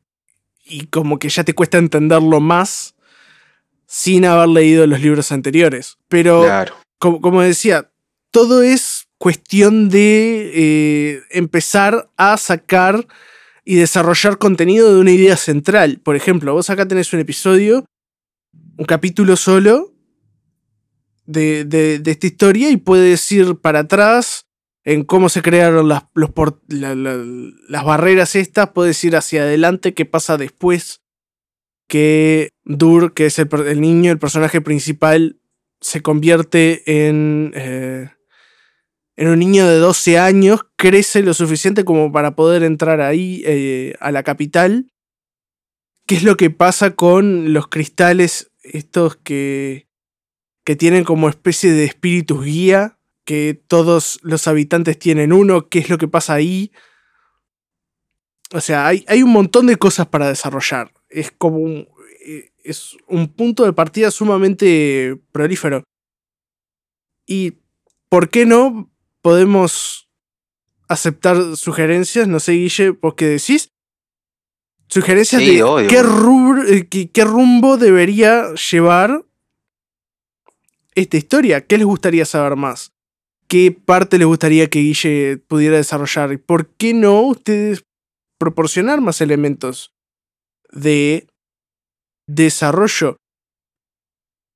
y 0.65 0.87
como 0.87 1.19
que 1.19 1.29
ya 1.29 1.45
te 1.45 1.55
cuesta 1.55 1.79
entenderlo 1.79 2.41
más 2.41 2.97
sin 3.87 4.25
haber 4.25 4.49
leído 4.49 4.87
los 4.87 5.01
libros 5.01 5.31
anteriores. 5.31 5.97
Pero 6.09 6.45
como, 6.99 7.43
decía, 7.43 7.91
todo 8.33 8.63
es 8.63 9.07
cuestión 9.19 9.89
de 9.89 10.51
eh, 10.55 11.23
empezar 11.31 12.11
a 12.17 12.37
sacar 12.37 13.07
y 13.65 13.77
desarrollar 13.77 14.39
contenido 14.39 14.93
de 14.93 15.01
una 15.01 15.13
idea 15.13 15.37
central. 15.37 16.01
Por 16.03 16.17
ejemplo, 16.17 16.53
vos 16.53 16.69
acá 16.69 16.87
tenés 16.89 17.13
un 17.13 17.21
episodio, 17.21 17.85
un 18.77 18.85
capítulo 18.85 19.37
solo 19.37 19.96
de, 21.27 21.65
de, 21.65 22.01
esta 22.05 22.27
historia 22.27 22.71
y 22.71 22.77
puedes 22.77 23.31
ir 23.33 23.57
para 23.57 23.81
atrás 23.81 24.47
en 24.85 25.05
cómo 25.05 25.29
se 25.29 25.43
crearon 25.43 25.89
las, 25.89 26.05
las 26.15 27.85
barreras 27.85 28.37
estas, 28.37 28.71
puedes 28.71 29.03
ir 29.05 29.17
hacia 29.17 29.43
adelante, 29.43 29.95
qué 29.95 30.05
pasa 30.05 30.37
después 30.37 31.03
que 31.89 32.51
Dur, 32.65 33.15
que 33.15 33.27
es 33.27 33.39
el, 33.39 33.81
niño, 33.81 34.13
el 34.13 34.19
personaje 34.19 34.61
principal, 34.61 35.41
se 35.81 36.03
convierte 36.03 36.83
en, 37.09 37.53
eh, 37.55 38.11
en 39.17 39.29
un 39.29 39.39
niño 39.39 39.67
de 39.67 39.79
12 39.79 40.19
años, 40.19 40.61
crece 40.77 41.23
lo 41.23 41.35
suficiente 41.35 41.85
como 41.85 42.13
para 42.13 42.35
poder 42.35 42.63
entrar 42.63 43.01
ahí 43.01 43.43
eh, 43.47 43.95
a 44.01 44.11
la 44.11 44.23
capital. 44.23 44.93
¿Qué 46.07 46.17
es 46.17 46.23
lo 46.23 46.37
que 46.37 46.51
pasa 46.51 46.95
con 46.95 47.53
los 47.53 47.69
cristales 47.69 48.53
estos 48.63 49.17
que, 49.17 49.86
que 50.67 50.77
tienen 50.77 51.05
como 51.05 51.31
especie 51.31 51.73
de 51.73 51.85
espíritus 51.85 52.45
guía? 52.45 52.97
que 53.27 53.61
todos 53.67 54.21
los 54.23 54.47
habitantes 54.47 54.99
tienen 54.99 55.33
uno, 55.33 55.69
qué 55.69 55.81
es 55.81 55.91
lo 55.91 55.99
que 55.99 56.09
pasa 56.09 56.35
ahí. 56.35 56.71
O 58.55 58.61
sea, 58.61 58.87
hay, 58.87 59.05
hay 59.09 59.25
un 59.25 59.33
montón 59.33 59.67
de 59.67 59.77
cosas 59.77 60.07
para 60.07 60.29
desarrollar. 60.29 60.93
Es 61.11 61.33
como 61.33 61.59
un, 61.59 61.89
eh, 62.25 62.53
es 62.63 62.97
un 63.09 63.27
punto 63.27 63.65
de 63.65 63.73
partida 63.73 64.13
sumamente 64.13 65.19
prolífero. 65.33 65.83
Y, 67.27 67.55
¿por 68.09 68.31
qué 68.31 68.47
no 68.47 68.93
podemos 69.23 70.09
aceptar 70.87 71.57
sugerencias? 71.57 72.29
No 72.29 72.39
sé, 72.39 72.53
Guille, 72.53 72.93
¿por 72.93 73.17
qué 73.17 73.27
decís? 73.27 73.71
Sugerencias 74.87 75.43
de 75.43 75.87
qué, 75.89 76.77
eh, 76.77 77.09
qué 77.13 77.25
rumbo 77.25 77.77
debería 77.77 78.55
llevar 78.71 79.26
esta 80.97 81.17
historia. 81.17 81.65
¿Qué 81.65 81.79
les 81.79 81.87
gustaría 81.87 82.25
saber 82.25 82.57
más? 82.57 82.93
qué 83.49 83.73
parte 83.73 84.19
les 84.19 84.27
gustaría 84.27 84.69
que 84.69 84.81
Guille 84.81 85.39
pudiera 85.39 85.77
desarrollar 85.77 86.33
y 86.33 86.37
por 86.37 86.69
qué 86.75 86.95
no 86.95 87.21
ustedes 87.23 87.85
proporcionar 88.39 89.01
más 89.01 89.21
elementos 89.21 89.95
de 90.71 91.27
desarrollo. 92.29 93.17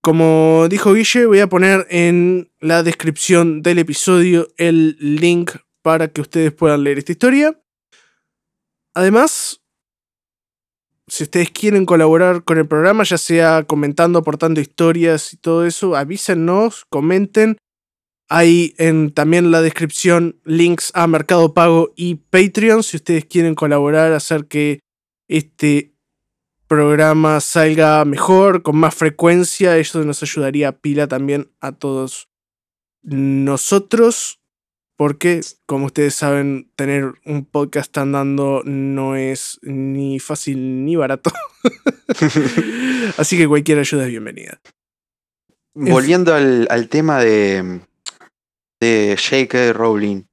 Como 0.02 0.66
dijo 0.68 0.94
Guille, 0.94 1.26
voy 1.26 1.40
a 1.40 1.48
poner 1.48 1.86
en 1.90 2.50
la 2.58 2.82
descripción 2.82 3.62
del 3.62 3.78
episodio 3.78 4.48
el 4.56 4.96
link 4.98 5.52
para 5.82 6.08
que 6.08 6.20
ustedes 6.20 6.52
puedan 6.52 6.84
leer 6.84 6.98
esta 6.98 7.12
historia. 7.12 7.60
Además, 8.94 9.59
si 11.10 11.24
ustedes 11.24 11.50
quieren 11.50 11.84
colaborar 11.84 12.44
con 12.44 12.56
el 12.58 12.66
programa, 12.66 13.04
ya 13.04 13.18
sea 13.18 13.64
comentando, 13.64 14.20
aportando 14.20 14.60
historias 14.60 15.32
y 15.32 15.36
todo 15.36 15.66
eso, 15.66 15.96
avísenos, 15.96 16.86
comenten 16.88 17.58
hay 18.32 18.74
en 18.78 19.10
también 19.10 19.50
la 19.50 19.60
descripción 19.60 20.40
links 20.44 20.92
a 20.94 21.08
Mercado 21.08 21.52
Pago 21.52 21.92
y 21.96 22.14
Patreon 22.14 22.84
si 22.84 22.96
ustedes 22.96 23.24
quieren 23.24 23.56
colaborar, 23.56 24.12
hacer 24.12 24.46
que 24.46 24.78
este 25.26 25.96
programa 26.68 27.40
salga 27.40 28.04
mejor, 28.04 28.62
con 28.62 28.76
más 28.76 28.94
frecuencia. 28.94 29.76
Eso 29.78 30.04
nos 30.04 30.22
ayudaría 30.22 30.68
a 30.68 30.78
pila 30.78 31.08
también 31.08 31.50
a 31.60 31.72
todos 31.72 32.28
nosotros. 33.02 34.39
Porque, 35.00 35.40
como 35.64 35.86
ustedes 35.86 36.14
saben, 36.14 36.70
tener 36.76 37.14
un 37.24 37.46
podcast 37.46 37.96
andando 37.96 38.60
no 38.66 39.16
es 39.16 39.58
ni 39.62 40.20
fácil 40.20 40.84
ni 40.84 40.94
barato. 40.94 41.32
Así 43.16 43.38
que 43.38 43.48
cualquier 43.48 43.78
ayuda 43.78 44.02
es 44.04 44.10
bienvenida. 44.10 44.60
Volviendo 45.72 46.34
al 46.34 46.88
tema 46.90 47.18
de, 47.18 47.80
de 48.78 49.16
J.K. 49.18 49.72
Rowling. 49.72 50.24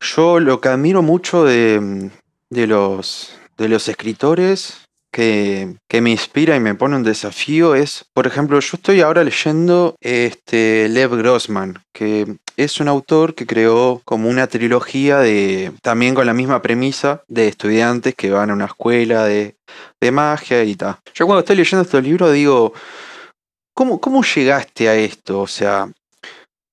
Yo 0.00 0.38
lo 0.38 0.60
que 0.60 0.68
admiro 0.68 1.00
mucho 1.00 1.44
de, 1.44 2.10
de, 2.50 2.66
los, 2.66 3.38
de 3.56 3.70
los 3.70 3.88
escritores 3.88 4.86
que, 5.10 5.76
que, 5.88 6.02
me 6.02 6.10
inspira 6.10 6.56
y 6.56 6.60
me 6.60 6.74
pone 6.74 6.96
un 6.96 7.04
desafío 7.04 7.74
es, 7.74 8.04
por 8.12 8.26
ejemplo, 8.26 8.60
yo 8.60 8.76
estoy 8.76 9.00
ahora 9.00 9.24
leyendo 9.24 9.96
este 10.02 10.90
Lev 10.90 11.16
Grossman, 11.16 11.82
que 11.94 12.36
es 12.58 12.80
un 12.80 12.88
autor 12.88 13.34
que 13.34 13.46
creó 13.46 14.02
como 14.04 14.28
una 14.28 14.46
trilogía 14.46 15.18
de, 15.18 15.72
también 15.82 16.14
con 16.14 16.26
la 16.26 16.34
misma 16.34 16.60
premisa, 16.60 17.22
de 17.28 17.48
estudiantes 17.48 18.14
que 18.14 18.30
van 18.30 18.50
a 18.50 18.54
una 18.54 18.66
escuela 18.66 19.24
de, 19.24 19.56
de 20.00 20.10
magia 20.10 20.62
y 20.64 20.74
tal. 20.74 20.98
Yo 21.14 21.26
cuando 21.26 21.40
estoy 21.40 21.56
leyendo 21.56 21.82
estos 21.82 22.02
libros 22.02 22.32
digo, 22.32 22.72
¿cómo, 23.74 24.00
¿cómo 24.00 24.22
llegaste 24.22 24.88
a 24.88 24.94
esto? 24.94 25.40
O 25.40 25.46
sea, 25.46 25.88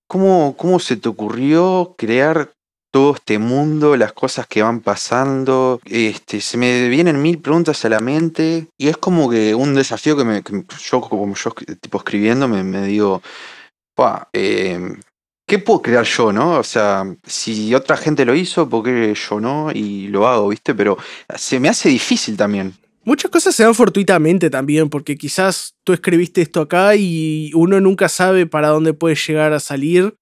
¿Cómo, 0.07 0.55
¿Cómo 0.55 0.79
se 0.79 0.97
te 0.97 1.09
ocurrió 1.09 1.95
crear 1.97 2.51
todo 2.91 3.15
este 3.15 3.39
mundo, 3.39 3.97
las 3.97 4.13
cosas 4.13 4.45
que 4.45 4.61
van 4.61 4.81
pasando? 4.81 5.81
Este, 5.85 6.41
se 6.41 6.57
me 6.57 6.89
vienen 6.89 7.21
mil 7.21 7.41
preguntas 7.41 7.83
a 7.85 7.89
la 7.89 7.99
mente 7.99 8.67
y 8.77 8.87
es 8.87 8.97
como 8.97 9.29
que 9.29 9.55
un 9.55 9.73
desafío 9.73 10.15
que, 10.15 10.23
me, 10.23 10.43
yo, 10.79 11.01
como 11.01 11.33
yo 11.33 11.51
tipo 11.81 11.97
escribiendo, 11.97 12.47
me, 12.47 12.85
digo, 12.85 13.23
em, 14.33 14.99
¿qué 15.45 15.59
puedo 15.59 15.81
crear 15.81 16.05
yo, 16.05 16.31
no? 16.33 16.59
O 16.59 16.63
sea, 16.63 17.03
si 17.25 17.73
otra 17.75 17.97
gente 17.97 18.25
lo 18.25 18.35
hizo, 18.35 18.67
¿por 18.67 18.83
qué 18.83 19.13
yo 19.13 19.39
no? 19.39 19.71
Y 19.71 20.07
lo 20.07 20.27
hago, 20.27 20.49
¿viste? 20.49 20.73
Pero 20.73 20.97
se 21.35 21.59
me 21.59 21.69
hace 21.69 21.89
difícil 21.89 22.35
también. 22.35 22.73
Muchas 23.03 23.29
cosas 23.29 23.53
se 23.53 23.63
dan 23.63 23.75
fortuitamente 23.75 24.49
también, 24.49 24.89
porque 24.89 25.15
quizás 25.15 25.75
tú 25.83 25.93
escribiste 25.93 26.41
esto 26.41 26.61
acá 26.61 26.95
y 26.95 27.51
uno 27.53 27.79
nunca 27.79 28.09
sabe 28.09 28.47
para 28.47 28.69
dónde 28.69 28.93
puede 28.93 29.15
llegar 29.15 29.53
a 29.53 29.59
salir. 29.59 30.15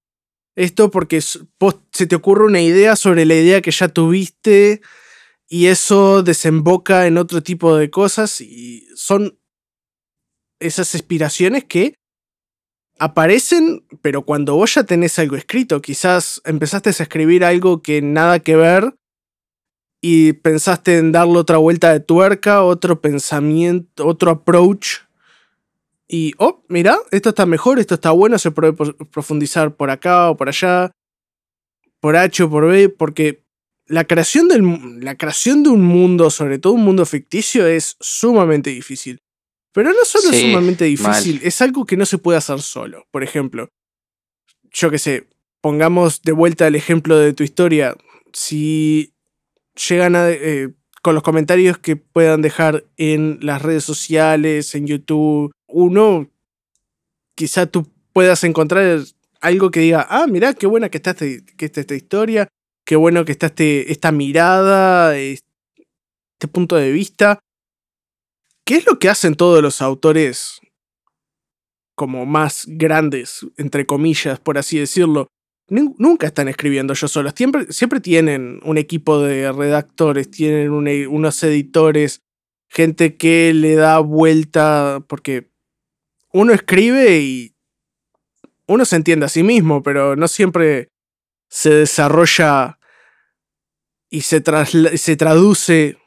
Esto 0.55 0.91
porque 0.91 1.21
se 1.21 2.07
te 2.07 2.15
ocurre 2.15 2.45
una 2.45 2.62
idea 2.62 2.95
sobre 2.95 3.25
la 3.25 3.36
idea 3.36 3.62
que 3.62 3.71
ya 3.71 3.88
tuviste 3.88 4.81
y 5.47 5.67
eso 5.67 6.23
desemboca 6.23 7.07
en 7.07 7.17
otro 7.17 7.41
tipo 7.41 7.75
de 7.75 7.89
cosas 7.89 8.39
y 8.41 8.88
son 8.95 9.39
esas 10.59 10.93
inspiraciones 10.93 11.63
que 11.63 11.95
aparecen, 12.99 13.84
pero 14.01 14.23
cuando 14.23 14.56
vos 14.56 14.75
ya 14.75 14.84
tenés 14.84 15.17
algo 15.19 15.36
escrito, 15.36 15.82
quizás 15.82 16.41
empezaste 16.45 16.89
a 16.89 16.91
escribir 16.91 17.43
algo 17.43 17.82
que 17.82 18.01
nada 18.01 18.39
que 18.39 18.56
ver 18.56 18.95
y 20.01 20.34
pensaste 20.34 20.97
en 20.97 21.12
darle 21.13 21.38
otra 21.38 21.58
vuelta 21.58 21.91
de 21.93 22.01
tuerca, 22.01 22.63
otro 22.63 22.99
pensamiento, 22.99 24.06
otro 24.06 24.32
approach. 24.32 24.97
Y, 26.08 26.34
oh, 26.38 26.62
mira, 26.67 26.97
esto 27.12 27.29
está 27.29 27.45
mejor, 27.45 27.79
esto 27.79 27.95
está 27.95 28.12
bueno, 28.12 28.38
se 28.38 28.51
puede 28.51 28.73
profundizar 28.73 29.75
por 29.75 29.89
acá 29.89 30.29
o 30.29 30.36
por 30.36 30.49
allá, 30.49 30.91
por 32.01 32.17
H 32.17 32.43
o 32.43 32.49
por 32.49 32.67
B, 32.67 32.89
porque 32.89 33.43
la 33.88 34.03
creación, 34.03 34.49
del, 34.49 34.99
la 34.99 35.15
creación 35.15 35.63
de 35.63 35.69
un 35.69 35.82
mundo, 35.82 36.29
sobre 36.29 36.60
todo 36.60 36.73
un 36.73 36.84
mundo 36.84 37.06
ficticio, 37.06 37.65
es 37.65 37.95
sumamente 38.01 38.69
difícil. 38.71 39.22
Pero 39.73 39.91
no 39.91 40.05
solo 40.05 40.31
es 40.31 40.41
sumamente 40.41 40.86
difícil, 40.86 41.41
es 41.43 41.62
algo 41.62 41.86
que 41.86 41.97
no 41.97 42.05
se 42.05 42.17
puede 42.17 42.38
hacer 42.38 42.62
solo. 42.62 43.05
Por 43.12 43.23
ejemplo, 43.23 43.69
yo 44.71 44.91
qué 44.91 44.99
sé, 44.99 45.27
pongamos 45.62 46.21
de 46.21 46.31
vuelta 46.31 46.67
el 46.67 46.75
ejemplo 46.75 47.17
de 47.17 47.33
tu 47.33 47.43
historia. 47.43 47.95
Si 48.33 49.13
llegan 49.75 50.15
a, 50.15 50.29
eh, 50.29 50.69
con 51.03 51.15
los 51.15 51.23
comentarios 51.23 51.77
que 51.77 51.97
puedan 51.97 52.41
dejar 52.41 52.86
en 52.95 53.38
las 53.41 53.62
redes 53.62 53.83
sociales, 53.83 54.73
en 54.73 54.88
YouTube. 54.88 55.51
Uno, 55.67 56.29
quizá 57.36 57.65
tú 57.65 57.86
puedas 58.13 58.43
encontrar 58.45 59.01
algo 59.41 59.69
que 59.69 59.81
diga, 59.81 60.07
ah, 60.09 60.27
mira, 60.27 60.53
qué 60.53 60.65
buena 60.65 60.88
que 60.88 60.97
está, 60.97 61.12
este, 61.12 61.43
que 61.57 61.65
está 61.65 61.81
esta 61.81 61.95
historia, 61.95 62.47
qué 62.86 62.95
bueno 62.95 63.25
que 63.25 63.33
está 63.33 63.47
este, 63.47 63.91
esta 63.91 64.13
mirada, 64.13 65.17
este 65.17 65.43
punto 66.49 66.77
de 66.77 66.93
vista. 66.93 67.39
¿Qué 68.65 68.76
es 68.76 68.86
lo 68.86 68.97
que 68.97 69.10
hacen 69.10 69.36
todos 69.36 69.62
los 69.62 69.82
autores 69.82 70.62
como 71.95 72.26
más 72.26 72.65
grandes, 72.67 73.45
entre 73.58 73.86
comillas, 73.86 74.39
por 74.39 74.58
así 74.58 74.80
decirlo? 74.80 75.28
nunca 75.69 76.28
están 76.28 76.49
escribiendo 76.49 76.93
ellos 76.93 77.12
solos. 77.12 77.34
Siempre, 77.36 77.71
siempre 77.71 77.99
tienen 77.99 78.60
un 78.63 78.78
equipo 78.78 79.19
de 79.21 79.52
redactores, 79.52 80.30
tienen 80.30 80.71
unos 80.71 81.43
editores, 81.43 82.21
gente 82.69 83.17
que 83.17 83.54
le 83.54 83.76
da 83.76 83.99
vuelta, 83.99 85.04
porque 85.08 85.49
uno 86.32 86.54
escribe 86.54 87.19
y 87.21 87.56
uno 88.67 88.86
se 88.86 88.95
entiende 88.97 89.26
a 89.26 89.30
sí 89.30 89.41
mismo, 89.41 89.82
pero 89.82 90.15
no 90.15 90.28
siempre 90.28 90.89
se 91.49 91.71
desarrolla 91.71 92.80
y 94.10 94.21
se, 94.21 94.43
se 94.97 95.15
traduce 95.15 95.97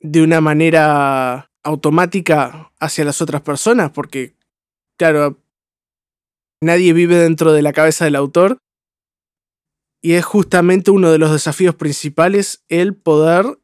de 0.00 0.22
una 0.22 0.40
manera 0.40 1.50
automática 1.64 2.70
hacia 2.78 3.04
las 3.04 3.20
otras 3.20 3.42
personas, 3.42 3.90
porque, 3.90 4.34
claro, 4.96 5.38
nadie 6.60 6.92
vive 6.92 7.16
dentro 7.16 7.52
de 7.52 7.62
la 7.62 7.72
cabeza 7.72 8.04
del 8.04 8.16
autor. 8.16 8.58
Y 10.02 10.12
es 10.12 10.24
justamente 10.24 10.90
uno 10.90 11.10
de 11.10 11.18
los 11.18 11.32
desafíos 11.32 11.74
principales 11.74 12.62
el 12.68 12.94
poder 12.94 13.58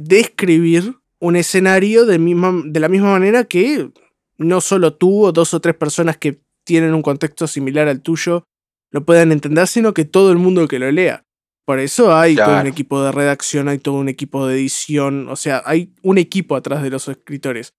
describir 0.00 0.96
un 1.20 1.36
escenario 1.36 2.06
de, 2.06 2.18
misma, 2.18 2.52
de 2.64 2.80
la 2.80 2.88
misma 2.88 3.12
manera 3.12 3.44
que 3.44 3.90
no 4.36 4.60
solo 4.60 4.94
tú 4.94 5.24
o 5.24 5.32
dos 5.32 5.54
o 5.54 5.60
tres 5.60 5.76
personas 5.76 6.16
que 6.16 6.40
tienen 6.64 6.92
un 6.92 7.02
contexto 7.02 7.46
similar 7.46 7.88
al 7.88 8.02
tuyo 8.02 8.44
lo 8.90 9.04
puedan 9.04 9.32
entender, 9.32 9.66
sino 9.68 9.94
que 9.94 10.04
todo 10.04 10.32
el 10.32 10.38
mundo 10.38 10.66
que 10.68 10.78
lo 10.78 10.90
lea. 10.90 11.25
Por 11.66 11.80
eso 11.80 12.14
hay 12.14 12.36
todo 12.36 12.60
un 12.60 12.68
equipo 12.68 13.02
de 13.02 13.10
redacción, 13.10 13.66
hay 13.66 13.78
todo 13.78 13.96
un 13.96 14.08
equipo 14.08 14.46
de 14.46 14.54
edición, 14.54 15.28
o 15.28 15.34
sea, 15.34 15.64
hay 15.66 15.92
un 16.00 16.16
equipo 16.16 16.54
atrás 16.54 16.80
de 16.80 16.90
los 16.90 17.08
escritores. 17.08 17.74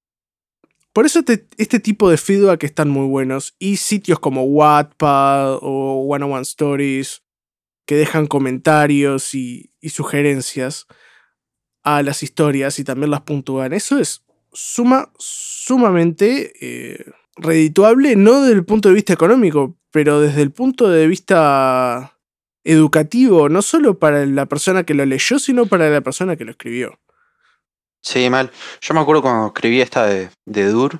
Por 0.92 1.06
eso 1.06 1.22
este 1.58 1.80
tipo 1.80 2.10
de 2.10 2.18
feedback 2.18 2.66
están 2.66 2.90
muy 2.90 3.08
buenos 3.08 3.56
y 3.60 3.78
sitios 3.78 4.20
como 4.20 4.44
Wattpad 4.44 5.60
o 5.62 6.06
One 6.06 6.26
on 6.26 6.34
One 6.34 6.42
Stories 6.42 7.24
que 7.86 7.96
dejan 7.96 8.28
comentarios 8.28 9.34
y, 9.34 9.72
sugerencias 9.88 10.86
a 11.82 12.04
las 12.04 12.24
historias 12.24 12.80
y 12.80 12.84
también 12.84 13.10
las 13.10 13.22
puntúan. 13.22 13.72
Eso 13.72 14.00
es 14.00 14.26
suma, 14.52 15.14
sumamente 15.18 16.52
eh, 16.60 17.06
redituable, 17.38 18.18
no 18.18 18.42
desde 18.42 18.56
el 18.56 18.66
punto 18.66 18.90
de 18.90 18.96
vista 18.96 19.14
económico, 19.14 19.78
pero 19.92 20.20
desde 20.20 20.42
el 20.42 20.52
punto 20.52 20.90
de 20.90 21.08
vista 21.08 22.17
educativo, 22.68 23.48
no 23.48 23.62
solo 23.62 23.98
para 23.98 24.26
la 24.26 24.46
persona 24.46 24.84
que 24.84 24.94
lo 24.94 25.06
leyó, 25.06 25.40
sino 25.40 25.66
para 25.66 25.90
la 25.90 26.02
persona 26.02 26.36
que 26.36 26.46
lo 26.46 26.52
escribió. 26.52 27.00
Sí, 28.04 28.30
mal. 28.30 28.52
Yo 28.82 28.94
me 28.94 29.00
acuerdo 29.00 29.22
cuando 29.22 29.48
escribí 29.48 29.82
esta 29.82 30.06
de, 30.06 30.30
de 30.46 30.70
Dur, 30.70 31.00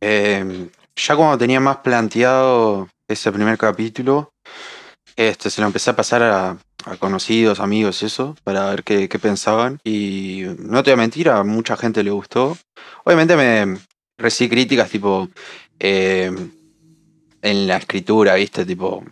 em, 0.00 0.70
ya 0.96 1.16
cuando 1.16 1.38
tenía 1.38 1.60
más 1.60 1.78
planteado 1.78 2.88
ese 3.08 3.30
primer 3.30 3.58
capítulo, 3.58 4.32
este, 5.16 5.50
se 5.50 5.60
lo 5.60 5.66
empecé 5.66 5.90
a 5.90 5.96
pasar 5.96 6.22
a, 6.22 6.58
conocidos, 6.98 7.58
amigos, 7.58 8.02
eso, 8.02 8.36
para 8.44 8.70
ver 8.70 8.84
qué, 8.84 9.08
pensaban. 9.20 9.80
Y 9.84 10.44
no 10.58 10.82
te 10.82 10.90
voy 10.90 10.98
a 10.98 11.02
mentir, 11.02 11.28
a 11.28 11.42
mucha 11.42 11.76
gente 11.76 12.04
le 12.04 12.10
gustó. 12.10 12.56
Obviamente 13.04 13.36
me 13.36 13.78
recibí 14.18 14.50
críticas 14.50 14.90
tipo 14.90 15.28
em, 15.80 16.52
en 17.42 17.66
la 17.66 17.78
escritura, 17.78 18.34
¿viste? 18.34 18.64
Tipo, 18.64 19.04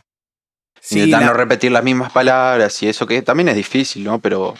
Intentando 0.90 1.26
no 1.26 1.34
repetir 1.34 1.72
las 1.72 1.82
mismas 1.82 2.12
palabras 2.12 2.82
y 2.82 2.88
eso 2.88 3.06
que 3.06 3.22
también 3.22 3.48
es 3.48 3.56
difícil, 3.56 4.04
¿no? 4.04 4.20
Pero. 4.20 4.54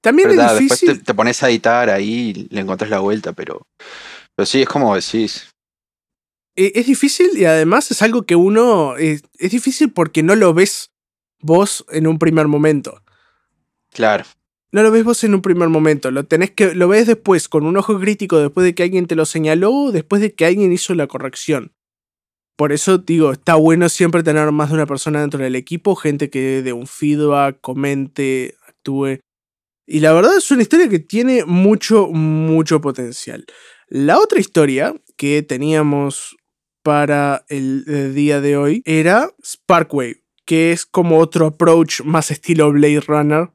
También 0.00 0.30
es 0.30 0.36
difícil. 0.36 0.88
Después 0.88 1.04
te, 1.04 1.14
pones 1.14 1.42
a 1.42 1.50
editar 1.50 1.90
ahí 1.90 2.32
y 2.34 2.54
le 2.54 2.60
encontrás 2.60 2.90
la 2.90 3.00
vuelta, 3.00 3.32
pero. 3.32 3.62
Pero 4.34 4.46
sí, 4.46 4.62
es 4.62 4.68
como 4.68 4.94
decís. 4.94 5.48
E, 6.56 6.72
es 6.74 6.86
difícil 6.86 7.36
y 7.36 7.44
además 7.44 7.90
es 7.90 8.00
algo 8.02 8.22
que 8.22 8.36
uno. 8.36 8.96
Es, 8.96 9.22
es 9.38 9.50
difícil 9.50 9.92
porque 9.92 10.22
no 10.22 10.36
lo 10.36 10.54
ves 10.54 10.90
vos 11.40 11.84
en 11.90 12.06
un 12.06 12.18
primer 12.18 12.48
momento. 12.48 13.02
Claro. 13.90 14.24
No 14.70 14.82
lo 14.82 14.90
ves 14.90 15.04
vos 15.04 15.24
en 15.24 15.34
un 15.34 15.40
primer 15.40 15.70
momento, 15.70 16.10
lo 16.10 16.24
tenés 16.24 16.50
que 16.50 16.74
lo 16.74 16.88
ves 16.88 17.06
después 17.06 17.48
con 17.48 17.64
un 17.64 17.78
ojo 17.78 17.98
crítico 17.98 18.38
después 18.38 18.64
de 18.64 18.74
que 18.74 18.82
alguien 18.82 19.06
te 19.06 19.16
lo 19.16 19.24
señaló, 19.24 19.92
después 19.92 20.20
de 20.20 20.34
que 20.34 20.44
alguien 20.44 20.72
hizo 20.72 20.94
la 20.94 21.06
corrección. 21.06 21.72
Por 22.58 22.72
eso 22.72 22.98
digo, 22.98 23.30
está 23.30 23.54
bueno 23.54 23.88
siempre 23.88 24.24
tener 24.24 24.50
más 24.50 24.70
de 24.70 24.74
una 24.74 24.86
persona 24.86 25.20
dentro 25.20 25.38
del 25.38 25.54
equipo, 25.54 25.94
gente 25.94 26.28
que 26.28 26.60
dé 26.60 26.72
un 26.72 26.88
feedback, 26.88 27.60
comente, 27.60 28.56
actúe. 28.66 29.20
Y 29.86 30.00
la 30.00 30.12
verdad 30.12 30.36
es 30.36 30.50
una 30.50 30.62
historia 30.62 30.88
que 30.88 30.98
tiene 30.98 31.44
mucho, 31.44 32.08
mucho 32.08 32.80
potencial. 32.80 33.46
La 33.86 34.18
otra 34.18 34.40
historia 34.40 34.92
que 35.16 35.44
teníamos 35.44 36.36
para 36.82 37.44
el, 37.48 38.12
día 38.16 38.40
de 38.40 38.56
hoy 38.56 38.82
era 38.84 39.30
Sparkwave, 39.40 40.24
que 40.44 40.72
es 40.72 40.84
como 40.84 41.20
otro 41.20 41.46
approach 41.46 42.00
más 42.00 42.32
estilo 42.32 42.72
Blade 42.72 43.04
Runner. 43.06 43.50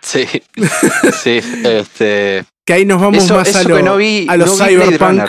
Sí, 0.00 0.26
sí, 1.22 1.40
este... 1.62 2.44
Que 2.64 2.72
ahí 2.72 2.84
nos 2.84 3.00
vamos 3.00 3.30
más 3.30 3.54
a, 3.54 3.62
lo, 3.62 3.76
a 3.76 4.36
los 4.36 4.58
cyberpunk. 4.58 5.22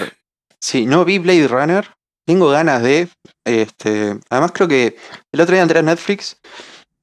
Sí, 0.59 0.87
no 0.87 1.05
vi 1.05 1.19
Blade 1.19 1.47
Runner, 1.47 1.87
tengo 2.31 2.47
ganas 2.47 2.81
de. 2.81 3.09
Este, 3.43 4.17
además, 4.29 4.53
creo 4.53 4.69
que 4.69 4.95
el 5.33 5.41
otro 5.41 5.53
día 5.53 5.63
entré 5.63 5.79
a 5.79 5.81
Netflix. 5.81 6.37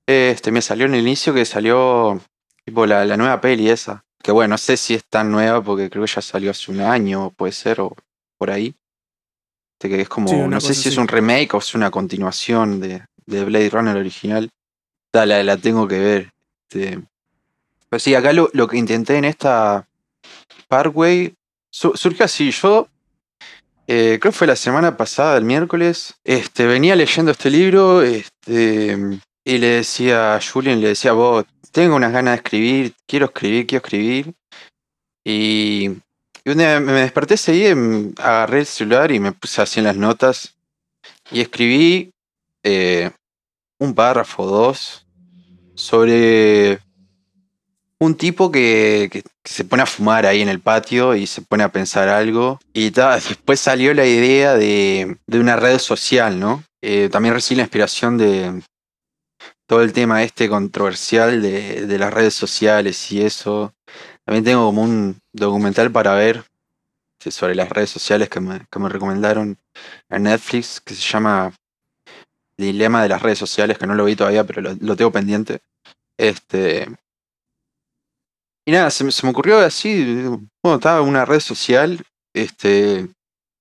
Este, 0.07 0.51
me 0.51 0.63
salió 0.63 0.87
en 0.87 0.95
el 0.95 1.03
inicio 1.03 1.35
que 1.35 1.45
salió 1.45 2.19
tipo 2.65 2.87
la, 2.87 3.05
nueva 3.19 3.39
peli 3.39 3.69
esa. 3.69 4.07
Que 4.23 4.33
bueno, 4.33 4.53
no 4.53 4.59
sé 4.59 4.79
si 4.79 4.95
es 4.95 5.05
tan 5.05 5.31
nueva 5.31 5.63
porque 5.63 5.91
creo 5.91 6.03
que 6.07 6.11
ya 6.11 6.23
salió 6.23 6.51
hace 6.51 6.71
un 6.71 6.81
año, 6.81 7.31
puede 7.37 7.53
ser, 7.53 7.83
o 7.83 7.95
por 8.39 8.51
ahí. 8.51 8.75
Este, 9.75 9.91
que 9.91 10.01
es 10.01 10.09
como, 10.09 10.49
no 10.49 10.61
sé 10.63 10.73
si 10.73 10.89
es 10.89 10.97
un 10.97 11.09
remake 11.09 11.53
o 11.53 11.59
es 11.59 11.75
una 11.75 11.91
continuación 11.91 12.81
de, 12.81 13.03
de 13.27 13.45
Blade 13.45 13.69
Runner 13.69 13.97
original. 13.99 14.49
La, 15.13 15.27
la 15.27 15.57
tengo 15.59 15.87
que 15.87 15.99
ver. 15.99 16.33
Este, 16.71 17.03
pero 17.91 18.01
sí, 18.01 18.15
acá 18.15 18.33
lo, 18.33 18.49
lo 18.55 18.67
que 18.67 18.79
intenté 18.79 19.19
en 19.19 19.27
esta 19.27 19.87
Parkway 20.69 21.35
surge 21.71 22.25
así. 22.25 22.51
Yo 22.51 22.89
eh, 23.91 24.19
creo 24.21 24.33
que 24.33 24.39
fue 24.39 24.47
la 24.47 24.55
semana 24.55 24.99
pasada, 24.99 25.39
el 25.39 25.45
miércoles, 25.45 26.15
este, 26.23 26.67
venía 26.67 26.95
leyendo 26.95 27.33
este 27.33 27.49
libro 27.49 28.03
este, 28.03 28.99
y 29.47 29.57
le 29.57 29.67
decía 29.67 30.35
a 30.35 30.41
Julian, 30.43 30.83
le 30.83 30.89
decía, 30.89 31.13
vos, 31.13 31.47
tengo 31.73 31.97
unas 31.97 32.13
ganas 32.13 32.33
de 32.33 32.37
escribir, 32.37 32.95
quiero 33.07 33.27
escribir, 33.27 33.67
quiero 33.67 33.83
escribir. 33.83 34.35
Y, 35.25 35.89
un 36.45 36.59
día 36.59 36.81
me 36.81 36.93
desperté, 36.93 37.39
seguí, 37.39 37.65
agarré 38.19 38.61
el 38.61 38.67
celular 38.67 39.11
y 39.11 39.21
me 39.21 39.33
puse 39.33 39.63
así 39.63 39.81
en 39.81 39.85
las 39.85 39.97
notas 39.97 40.55
y 41.31 41.41
escribí 41.41 42.13
eh, 42.63 43.11
un 43.79 43.95
párrafo, 43.95 44.47
dos, 44.47 45.07
sobre 45.75 46.81
un 48.01 48.15
tipo 48.15 48.51
que, 48.51 49.23
se 49.45 49.65
pone 49.65 49.83
a 49.83 49.87
fumar 49.87 50.27
ahí 50.27 50.41
en 50.41 50.49
el 50.49 50.61
patio 50.61 51.15
y 51.15 51.27
se 51.27 51.43
pone 51.43 51.65
a 51.65 51.73
pensar 51.73 52.09
algo. 52.09 52.61
Y 52.73 52.91
después 53.29 53.61
salió 53.61 53.95
la 53.95 54.07
idea 54.07 54.55
de, 54.55 55.19
una 55.29 55.57
red 55.57 55.79
social, 55.79 56.39
¿no? 56.39 56.65
Eh, 56.83 57.09
también 57.11 57.35
recibí 57.35 57.57
la 57.57 57.65
inspiración 57.65 58.19
de 58.19 58.63
todo 59.67 59.83
el 59.83 59.93
tema 59.93 60.23
este 60.23 60.49
controversial 60.49 61.43
de, 61.43 61.99
las 61.99 62.13
redes 62.13 62.35
sociales 62.35 63.11
y 63.13 63.23
eso. 63.23 63.75
También 64.25 64.45
tengo 64.45 64.67
como 64.67 64.83
un 64.83 65.19
documental 65.33 65.91
para 65.91 66.15
ver 66.15 66.45
sobre 67.21 67.55
las 67.55 67.69
redes 67.69 67.91
sociales 67.91 68.29
que 68.29 68.41
me, 68.41 68.61
recomendaron 68.89 69.59
en 70.09 70.23
Netflix, 70.23 70.81
que 70.81 70.95
se 70.95 71.03
llama 71.03 71.53
Dilema 72.57 73.03
de 73.03 73.09
las 73.09 73.21
redes 73.21 73.39
sociales, 73.39 73.77
que 73.77 73.87
no 73.87 73.95
lo 73.95 74.05
vi 74.05 74.17
todavía, 74.17 74.45
pero 74.45 74.63
lo, 74.63 74.75
lo 74.81 74.97
tengo 74.97 75.11
pendiente. 75.11 75.61
Este, 76.17 76.89
y 78.69 78.71
nada, 78.71 78.91
se, 78.91 79.03
me 79.03 79.31
ocurrió 79.31 79.61
así, 79.61 80.05
bueno, 80.63 80.77
estaba 80.77 81.01
en 81.01 81.09
una 81.09 81.25
red 81.25 81.41
social, 81.41 82.05
este, 82.35 83.09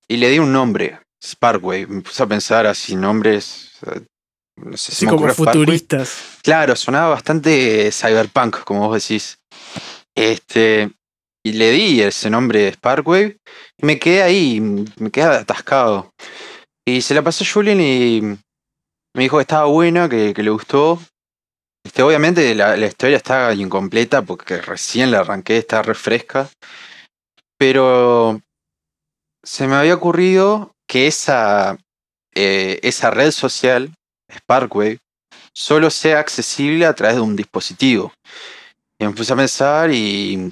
y 0.06 0.18
le 0.18 0.30
di 0.30 0.40
un 0.40 0.52
nombre, 0.52 1.00
Sparkway. 1.24 1.86
Me 1.86 2.02
puse 2.02 2.22
a 2.24 2.28
pensar 2.28 2.68
así, 2.68 2.94
nombres, 2.98 3.72
no 4.58 4.76
sé 4.76 4.92
si 4.92 5.06
como 5.06 5.30
futuristas. 5.30 6.40
Claro, 6.44 6.76
sonaba 6.76 7.08
bastante 7.08 7.90
cyberpunk, 7.90 8.66
como 8.66 8.90
vos 8.90 9.02
decís. 9.02 9.40
Este, 10.14 10.92
y 11.42 11.54
le 11.54 11.72
di 11.72 12.02
ese 12.02 12.30
nombre 12.30 12.74
Sparkway 12.74 13.38
y 13.78 13.86
me 13.86 14.00
quedé 14.00 14.24
ahí, 14.24 14.60
me 14.60 15.10
quedé 15.10 15.24
atascado. 15.24 16.12
Y 16.86 17.00
se 17.00 17.14
la 17.14 17.22
pasó 17.22 17.46
a 17.46 17.48
Julian 17.48 17.80
y 17.80 18.20
me 19.16 19.24
dijo 19.24 19.38
que 19.38 19.44
estaba 19.44 19.68
buena, 19.68 20.10
que, 20.10 20.34
que 20.34 20.44
le 20.44 20.50
gustó. 20.50 21.00
Este, 21.88 22.04
obviamente 22.04 22.54
la, 22.54 22.76
historia 22.86 23.16
está 23.16 23.54
incompleta 23.54 24.22
porque 24.22 24.62
recién 24.62 25.10
la 25.10 25.20
arranqué, 25.20 25.56
está 25.56 25.82
refresca. 25.82 26.50
Pero 27.58 28.42
se 29.42 29.68
me 29.68 29.78
había 29.78 29.96
ocurrido 29.96 30.76
que 30.86 31.08
esa, 31.08 31.78
eh, 32.36 32.82
esa 32.84 33.10
red 33.10 33.32
social, 33.32 33.90
Sparkway, 34.30 35.00
solo 35.54 35.90
sea 35.90 36.20
accesible 36.20 36.86
a 36.86 36.94
través 36.94 37.16
de 37.16 37.22
un 37.22 37.38
dispositivo. 37.38 38.12
Y 39.00 39.06
me 39.06 39.14
puse 39.14 39.32
a 39.32 39.38
pensar 39.38 39.90
y 39.90 40.52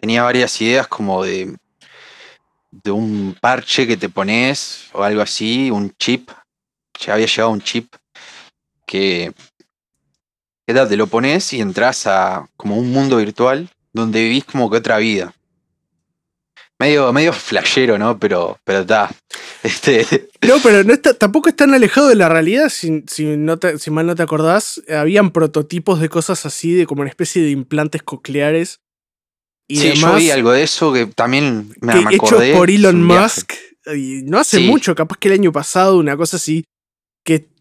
tenía 0.00 0.22
varias 0.22 0.60
ideas 0.60 0.86
como 0.86 1.24
de, 1.24 1.56
de 2.70 2.90
un 2.92 3.36
parche 3.40 3.84
que 3.84 3.96
te 3.96 4.08
pones 4.08 4.90
o 4.92 5.02
algo 5.02 5.22
así, 5.22 5.72
un 5.72 5.92
chip. 5.98 6.30
Ya 7.00 7.14
había 7.14 7.26
llegado 7.26 7.50
un 7.50 7.62
chip 7.62 7.92
que 8.86 9.32
te 10.74 10.96
lo 10.96 11.06
pones 11.06 11.52
y 11.52 11.60
entras 11.60 12.06
a 12.06 12.48
como 12.56 12.76
un 12.76 12.90
mundo 12.90 13.16
virtual 13.18 13.68
donde 13.92 14.22
vivís 14.22 14.44
como 14.44 14.70
que 14.70 14.76
otra 14.78 14.98
vida. 14.98 15.34
Medio, 16.78 17.12
medio 17.12 17.32
flashero, 17.34 17.98
¿no? 17.98 18.18
Pero, 18.18 18.58
pero 18.64 18.80
está. 18.80 19.10
Este. 19.62 20.06
No, 20.48 20.54
pero 20.62 20.82
no 20.84 20.94
está, 20.94 21.12
tampoco 21.12 21.50
es 21.50 21.54
tan 21.56 21.74
alejado 21.74 22.08
de 22.08 22.14
la 22.14 22.30
realidad. 22.30 22.70
Si, 22.70 23.04
si, 23.06 23.26
no 23.36 23.58
te- 23.58 23.78
si 23.78 23.90
mal 23.90 24.06
no 24.06 24.14
te 24.14 24.22
acordás, 24.22 24.80
habían 24.88 25.32
prototipos 25.32 26.00
de 26.00 26.08
cosas 26.08 26.46
así, 26.46 26.72
de 26.72 26.86
como 26.86 27.02
una 27.02 27.10
especie 27.10 27.42
de 27.42 27.50
implantes 27.50 28.02
cocleares. 28.02 28.80
Y 29.68 29.76
sí, 29.76 29.92
yo 29.92 30.14
vi 30.16 30.30
algo 30.30 30.52
de 30.52 30.62
eso 30.62 30.94
que 30.94 31.04
también 31.04 31.74
me, 31.82 31.92
que 31.92 32.00
me 32.00 32.14
acordé. 32.16 32.54
por 32.54 32.70
es 32.70 32.76
Elon. 32.76 33.04
Musk. 33.04 33.52
Y 33.94 34.22
no 34.24 34.38
hace 34.38 34.56
Sí. 34.58 34.64
mucho, 34.66 34.94
capaz 34.94 35.18
que 35.18 35.28
el 35.28 35.34
año 35.34 35.52
pasado, 35.52 35.98
una 35.98 36.16
cosa 36.16 36.38
así. 36.38 36.64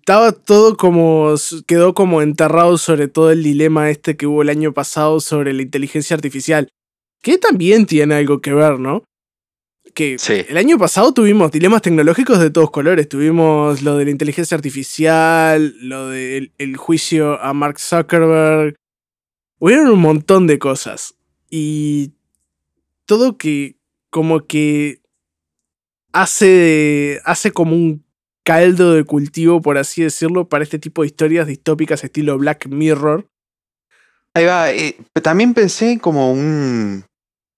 Estaba 0.10 0.32
todo 0.32 0.76
como. 0.76 1.36
quedó 1.68 1.94
como 1.94 2.24
enterrado 2.24 2.80
sobre 2.80 3.08
todo 3.08 3.30
el 3.30 3.44
dilema 3.44 3.92
este 3.92 4.18
que 4.18 4.26
hubo 4.26 4.42
el 4.42 4.50
año 4.50 4.74
pasado 4.74 5.20
sobre 5.20 5.54
la 5.54 5.62
inteligencia 5.62 6.16
artificial. 6.16 6.68
Que 7.22 7.38
también 7.38 7.86
tiene 7.86 8.16
algo 8.16 8.42
que 8.42 8.52
ver, 8.52 8.80
¿no? 8.80 9.04
Que 9.94 10.18
Sí. 10.18 10.44
el 10.50 10.58
año 10.58 10.80
pasado 10.80 11.14
tuvimos 11.14 11.52
dilemas 11.52 11.84
tecnológicos 11.84 12.40
de 12.40 12.50
todos 12.50 12.72
colores. 12.72 13.08
Tuvimos 13.08 13.84
lo 13.84 13.98
de 13.98 14.06
la 14.06 14.10
inteligencia 14.10 14.56
artificial, 14.58 15.76
lo 15.80 16.08
del 16.08 16.54
el 16.58 16.76
juicio 16.76 17.40
a 17.40 17.54
Mark 17.54 17.80
Zuckerberg. 17.80 18.78
Hubieron 19.60 19.92
un 19.92 20.00
montón 20.00 20.48
de 20.48 20.58
cosas. 20.58 21.14
Y 21.52 22.14
todo 23.06 23.38
que 23.38 23.76
como 24.10 24.48
que 24.48 25.04
hace, 26.14 27.22
hace 27.26 27.52
como 27.52 27.76
un 27.76 28.09
caldo 28.50 28.94
de 28.94 29.04
cultivo, 29.04 29.62
por 29.62 29.78
así 29.78 30.02
decirlo, 30.02 30.50
para 30.50 30.64
este 30.64 30.80
tipo 30.80 31.04
de 31.04 31.08
historias 31.08 31.46
distópicas 31.46 32.04
estilo 32.04 32.36
Black 32.40 32.66
Mirror. 32.68 33.28
Ahí 34.34 34.46
va. 34.46 34.72
eh, 34.72 34.98
también 35.22 35.54
pensé 35.54 36.00
como 36.00 36.32
un. 36.32 37.06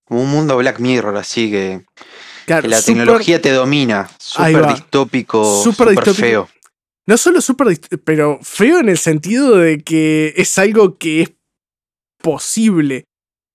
Como 0.06 0.23
un 0.23 0.30
mundo 0.30 0.58
Black 0.58 0.80
Mirror, 0.82 1.15
así 1.15 1.49
que, 1.49 1.86
Claro, 2.45 2.63
que 2.63 2.67
la 2.67 2.82
tecnología 2.82 3.41
te 3.41 3.51
domina. 3.51 4.10
Súper 4.19 4.67
distópico. 4.67 5.63
Súper 5.63 6.13
feo. 6.13 6.49
No 7.08 7.17
solo 7.17 7.39
súper, 7.39 7.80
pero 8.04 8.39
feo 8.41 8.80
en 8.80 8.89
el 8.89 8.97
sentido 8.97 9.56
de 9.56 9.82
que 9.82 10.34
es 10.36 10.58
algo 10.58 10.97
que 10.97 11.21
es 11.21 11.32
posible. 12.21 13.06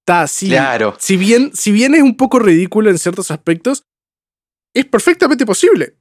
Está 0.01 0.23
así. 0.23 0.49
Claro. 0.49 0.97
Si 0.99 1.19
bien, 1.19 1.51
si 1.55 1.71
bien 1.71 1.95
es 1.95 2.03
un 2.03 2.17
poco 2.17 2.39
ridículo 2.39 2.89
en 2.89 2.99
ciertos 2.99 3.31
aspectos, 3.31 3.83
es 4.75 4.87
perfectamente 4.87 5.45
posible. 5.45 5.97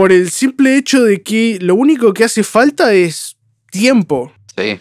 Por 0.00 0.12
el 0.12 0.30
simple 0.30 0.78
hecho 0.78 1.02
de 1.04 1.20
que 1.22 1.58
lo 1.60 1.74
único 1.74 2.14
que 2.14 2.24
hace 2.24 2.42
falta 2.42 2.94
es 2.94 3.36
tiempo. 3.70 4.32
Sí. 4.56 4.80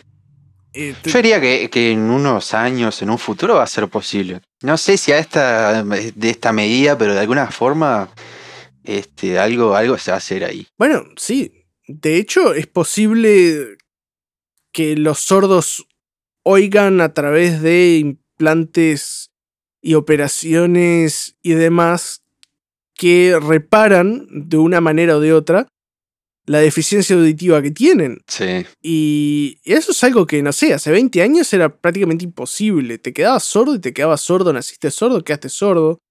Eh, 0.72 0.96
te- 1.02 1.10
Yo 1.10 1.18
diría 1.18 1.42
que, 1.42 1.70
que 1.70 1.92
en 1.92 2.00
unos 2.10 2.54
años, 2.54 3.02
en 3.02 3.10
un 3.10 3.18
futuro, 3.18 3.56
va 3.56 3.64
a 3.64 3.68
ser 3.68 3.90
posible. 3.90 4.40
No 4.62 4.78
sé 4.78 4.96
si 4.98 5.12
a 5.12 5.20
esta, 5.20 5.84
de 5.84 6.30
esta 6.30 6.54
medida, 6.54 6.98
pero 6.98 7.14
de 7.16 7.20
alguna 7.20 7.52
forma, 7.52 8.10
este, 8.86 9.38
algo, 9.38 9.76
algo 9.76 9.98
se 9.98 10.12
va 10.12 10.16
a 10.16 10.20
hacer 10.20 10.46
ahí. 10.46 10.66
Bueno, 10.78 11.04
sí. 11.18 11.66
De 11.86 12.16
hecho, 12.16 12.54
es 12.54 12.68
posible 12.68 13.76
que 14.72 14.96
los 14.96 15.20
sordos 15.20 15.86
oigan 16.44 17.02
a 17.02 17.14
través 17.14 17.62
de 17.62 17.98
implantes 17.98 19.32
y 19.82 19.96
operaciones 19.96 21.36
y 21.42 21.56
demás 21.56 22.24
que 23.00 23.40
reparan 23.42 24.28
de 24.30 24.58
una 24.58 24.82
manera 24.82 25.16
o 25.16 25.22
de 25.22 25.32
otra 25.32 25.68
la 26.46 26.60
deficiencia 26.60 27.16
auditiva 27.16 27.62
que 27.62 27.72
tienen. 27.72 28.20
Sí. 28.28 28.66
Y 28.82 29.58
eso 29.64 29.94
es 29.94 30.04
algo 30.04 30.28
que, 30.28 30.44
no 30.44 30.52
sé, 30.52 30.74
hace 30.74 30.92
20 30.92 31.22
años 31.22 31.54
era 31.54 31.70
prácticamente 31.70 32.26
imposible. 32.26 32.98
Te 32.98 33.14
quedabas 33.14 33.46
sordo 33.46 33.76
y 33.76 33.80
te 33.80 33.94
quedabas 33.94 34.20
sordo, 34.20 34.52
naciste 34.52 34.92
sordo, 34.92 35.24
quedaste 35.24 35.48
sordo. 35.48 36.02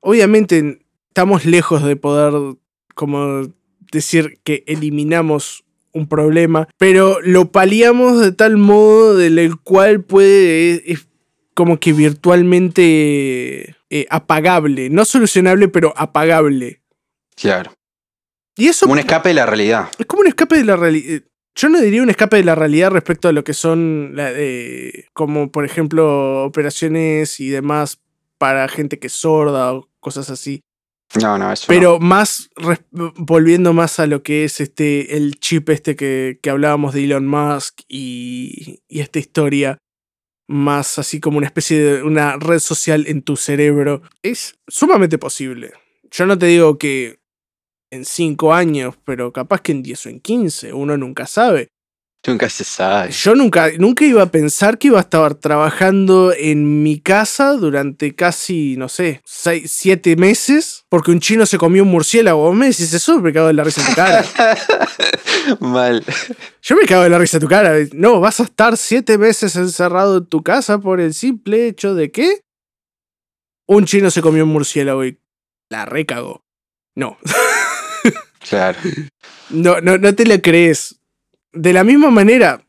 Obviamente 0.00 0.80
estamos 1.08 1.44
lejos 1.44 1.84
de 1.84 1.94
poder, 1.94 2.56
como 2.96 3.52
decir 3.92 4.40
que 4.42 4.64
eliminamos 4.66 5.62
un 5.92 6.08
problema, 6.08 6.66
pero 6.78 7.20
lo 7.20 7.52
paliamos 7.52 8.20
de 8.20 8.32
tal 8.32 8.56
modo 8.56 9.14
del 9.16 9.38
el 9.38 9.56
cual 9.56 10.02
puede, 10.02 10.90
es 10.90 11.06
como 11.54 11.78
que 11.78 11.92
virtualmente 11.92 13.76
eh, 13.94 14.06
apagable, 14.10 14.88
no 14.90 15.04
solucionable, 15.04 15.68
pero 15.68 15.92
apagable. 15.96 16.82
Claro. 17.36 17.72
Y 18.56 18.68
eso 18.68 18.86
Como 18.86 18.94
un 18.94 18.98
escape 18.98 19.28
de 19.30 19.34
la 19.34 19.46
realidad. 19.46 19.88
es 19.98 20.06
como 20.06 20.22
un 20.22 20.28
escape 20.28 20.56
de 20.56 20.64
la 20.64 20.76
realidad. 20.76 21.22
Yo 21.54 21.68
no 21.68 21.78
diría 21.80 22.02
un 22.02 22.08
escape 22.10 22.36
de 22.38 22.44
la 22.44 22.54
realidad 22.54 22.90
respecto 22.90 23.28
a 23.28 23.32
lo 23.32 23.44
que 23.44 23.52
son, 23.52 24.12
la- 24.14 24.32
eh, 24.34 25.06
como 25.12 25.50
por 25.52 25.64
ejemplo, 25.66 26.44
operaciones 26.44 27.38
y 27.40 27.48
demás 27.50 28.00
para 28.38 28.66
gente 28.68 28.98
que 28.98 29.08
es 29.08 29.12
sorda 29.12 29.74
o 29.74 29.88
cosas 30.00 30.30
así. 30.30 30.60
No, 31.20 31.36
no, 31.36 31.52
eso 31.52 31.66
Pero 31.68 31.98
más, 32.00 32.48
volviendo 32.90 33.74
más 33.74 34.00
a 34.00 34.06
lo 34.06 34.22
que 34.22 34.44
es 34.44 34.60
este, 34.60 35.16
el 35.18 35.38
chip 35.40 35.68
este 35.68 35.94
que, 35.94 36.38
que 36.42 36.48
hablábamos 36.48 36.94
de 36.94 37.04
Elon 37.04 37.26
Musk 37.26 37.80
y, 37.88 38.80
y 38.88 39.00
esta 39.00 39.18
historia, 39.18 39.76
más 40.48 40.98
así 40.98 41.20
como 41.20 41.38
una 41.38 41.46
especie 41.46 41.78
de 41.78 42.02
una 42.02 42.36
red 42.36 42.58
social 42.58 43.06
en 43.06 43.22
tu 43.22 43.36
cerebro, 43.36 44.02
es 44.22 44.58
sumamente 44.68 45.18
posible. 45.18 45.72
Yo 46.10 46.26
no 46.26 46.38
te 46.38 46.46
digo 46.46 46.78
que 46.78 47.20
en 47.90 48.04
5 48.04 48.54
años, 48.54 48.96
pero 49.04 49.32
capaz 49.32 49.60
que 49.60 49.72
en 49.72 49.82
10 49.82 50.06
o 50.06 50.08
en 50.08 50.20
15, 50.20 50.72
uno 50.72 50.96
nunca 50.96 51.26
sabe. 51.26 51.68
Nunca 52.24 52.48
se 52.48 52.62
sabe. 52.62 53.10
Yo 53.10 53.34
nunca, 53.34 53.68
nunca 53.78 54.04
iba 54.04 54.22
a 54.22 54.30
pensar 54.30 54.78
que 54.78 54.86
iba 54.86 54.98
a 54.98 55.02
estar 55.02 55.34
trabajando 55.34 56.32
en 56.32 56.84
mi 56.84 57.00
casa 57.00 57.54
durante 57.54 58.14
casi, 58.14 58.76
no 58.76 58.88
sé, 58.88 59.20
7 59.24 60.14
meses 60.14 60.84
porque 60.88 61.10
un 61.10 61.18
chino 61.18 61.46
se 61.46 61.58
comió 61.58 61.82
un 61.82 61.88
murciélago. 61.90 62.38
Vos 62.44 62.54
me 62.54 62.66
decís 62.66 62.92
eso, 62.92 63.18
me 63.18 63.32
cago 63.32 63.48
de 63.48 63.54
la 63.54 63.64
risa 63.64 63.80
en 63.80 63.86
tu 63.88 63.94
cara. 63.96 64.24
Mal. 65.60 66.04
Yo 66.62 66.76
me 66.76 66.86
cago 66.86 67.02
de 67.02 67.10
la 67.10 67.18
risa 67.18 67.38
en 67.38 67.40
tu 67.40 67.48
cara. 67.48 67.74
No, 67.92 68.20
vas 68.20 68.38
a 68.38 68.44
estar 68.44 68.76
7 68.76 69.18
meses 69.18 69.56
encerrado 69.56 70.18
en 70.18 70.26
tu 70.26 70.44
casa 70.44 70.78
por 70.78 71.00
el 71.00 71.14
simple 71.14 71.66
hecho 71.66 71.96
de 71.96 72.12
que 72.12 72.42
un 73.66 73.84
chino 73.84 74.12
se 74.12 74.22
comió 74.22 74.44
un 74.44 74.50
murciélago 74.50 75.04
y 75.04 75.18
la 75.70 75.86
recagó. 75.86 76.44
No, 76.94 77.18
Claro. 78.48 78.78
no, 79.50 79.80
no, 79.80 79.98
no 79.98 80.14
te 80.14 80.24
lo 80.26 80.40
crees. 80.40 81.00
De 81.52 81.72
la 81.72 81.84
misma 81.84 82.10
manera, 82.10 82.62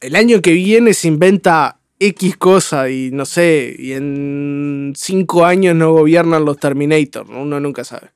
el 0.00 0.16
año 0.16 0.40
que 0.42 0.52
viene 0.52 0.94
se 0.94 1.08
inventa 1.08 1.80
X 2.00 2.36
cosa 2.36 2.90
y 2.90 3.10
no 3.12 3.24
sé, 3.24 3.74
y 3.78 3.92
en 3.92 4.92
5 4.96 5.44
años 5.44 5.74
no 5.76 5.92
gobiernan 5.92 6.44
los 6.44 6.58
Terminator, 6.58 7.28
¿no? 7.28 7.42
uno 7.42 7.60
nunca 7.60 7.84
sabe. 7.84 8.10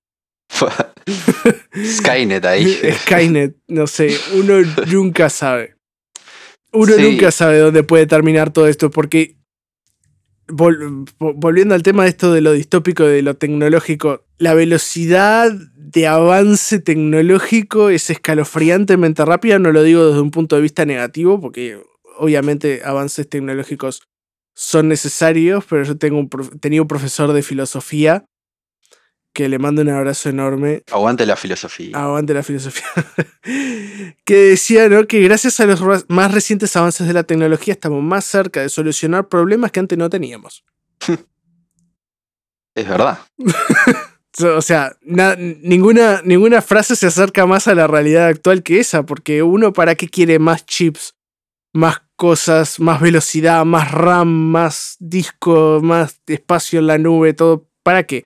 Skynet 1.99 2.45
ahí. 2.45 2.77
Skynet, 3.05 3.57
no 3.69 3.87
sé, 3.87 4.17
uno 4.35 4.55
nunca 4.93 5.31
sabe. 5.31 5.77
Uno 6.73 6.93
Sí. 6.95 7.03
nunca 7.03 7.31
sabe 7.31 7.59
dónde 7.59 7.83
puede 7.83 8.07
terminar 8.07 8.53
todo 8.53 8.67
esto, 8.69 8.91
porque 8.91 9.37
vol- 10.48 11.04
vo- 11.18 11.34
volviendo 11.37 11.74
al 11.74 11.82
tema 11.82 12.02
de 12.04 12.11
esto 12.11 12.32
de 12.32 12.40
lo 12.40 12.52
distópico, 12.52 13.04
de 13.04 13.22
lo 13.22 13.34
tecnológico, 13.37 14.24
la 14.38 14.54
velocidad 14.54 15.52
de 15.76 16.06
avance 16.06 16.80
tecnológico 16.80 17.88
es 17.90 18.11
escalofriantemente 18.11 19.24
rápida, 19.24 19.58
no 19.58 19.72
lo 19.72 19.82
digo 19.82 20.06
desde 20.06 20.20
un 20.20 20.30
punto 20.30 20.56
de 20.56 20.62
vista 20.62 20.84
negativo, 20.84 21.40
porque 21.40 21.80
obviamente 22.18 22.82
avances 22.84 23.28
tecnológicos 23.28 24.02
son 24.54 24.88
necesarios, 24.88 25.64
pero 25.68 25.84
yo 25.84 25.96
tengo 25.96 26.18
un 26.18 26.28
tenía 26.61 26.82
un 26.82 26.88
profesor 26.88 27.32
de 27.32 27.42
filosofía 27.42 28.24
que 29.33 29.49
le 29.49 29.59
mando 29.59 29.83
un 29.83 29.88
abrazo 29.91 30.29
enorme, 30.29 30.83
Aguante 30.91 31.25
la 31.27 31.37
filosofía. 31.37 31.97
Aguante 31.97 32.35
la 32.35 32.43
filosofía. 32.43 32.87
que 34.25 34.35
decía, 34.37 34.88
¿no? 34.88 35.07
Que 35.07 35.21
gracias 35.21 35.61
a 35.61 35.67
los 35.67 35.81
más 36.09 36.33
recientes 36.33 36.75
avances 36.77 37.07
de 37.07 37.12
la 37.12 37.23
tecnología 37.23 37.73
estamos 37.75 38.03
más 38.03 38.25
cerca 38.25 38.61
de 38.62 38.69
solucionar 38.69 39.29
problemas 39.29 39.71
que 39.73 39.81
antes 39.81 39.99
no 39.99 40.11
teníamos. 40.11 40.64
Es 42.75 42.88
verdad. 42.88 43.19
O 44.41 44.62
sea, 44.62 44.93
na- 45.03 45.35
ninguna, 45.37 46.23
ninguna 46.25 46.62
frase 46.62 46.95
se 46.95 47.09
acerca 47.09 47.45
más 47.45 47.67
a 47.67 47.75
la 47.75 47.88
realidad 47.88 48.29
actual 48.29 48.62
que 48.62 48.79
esa, 48.79 49.05
porque 49.05 49.43
uno 49.43 49.73
para 49.73 49.97
qué 49.97 50.09
quiere 50.09 50.38
más 50.38 50.64
chips, 50.64 51.17
más 51.73 52.03
cosas, 52.14 52.79
más 52.79 53.01
velocidad, 53.01 53.64
más 53.64 53.91
RAM, 53.91 54.29
más 54.29 54.97
disco, 55.01 55.81
más 55.83 56.21
espacio 56.29 56.79
en 56.79 56.87
la 56.87 56.99
nube, 56.99 57.33
todo. 57.33 57.69
¿Para 57.83 58.05
qué? 58.05 58.23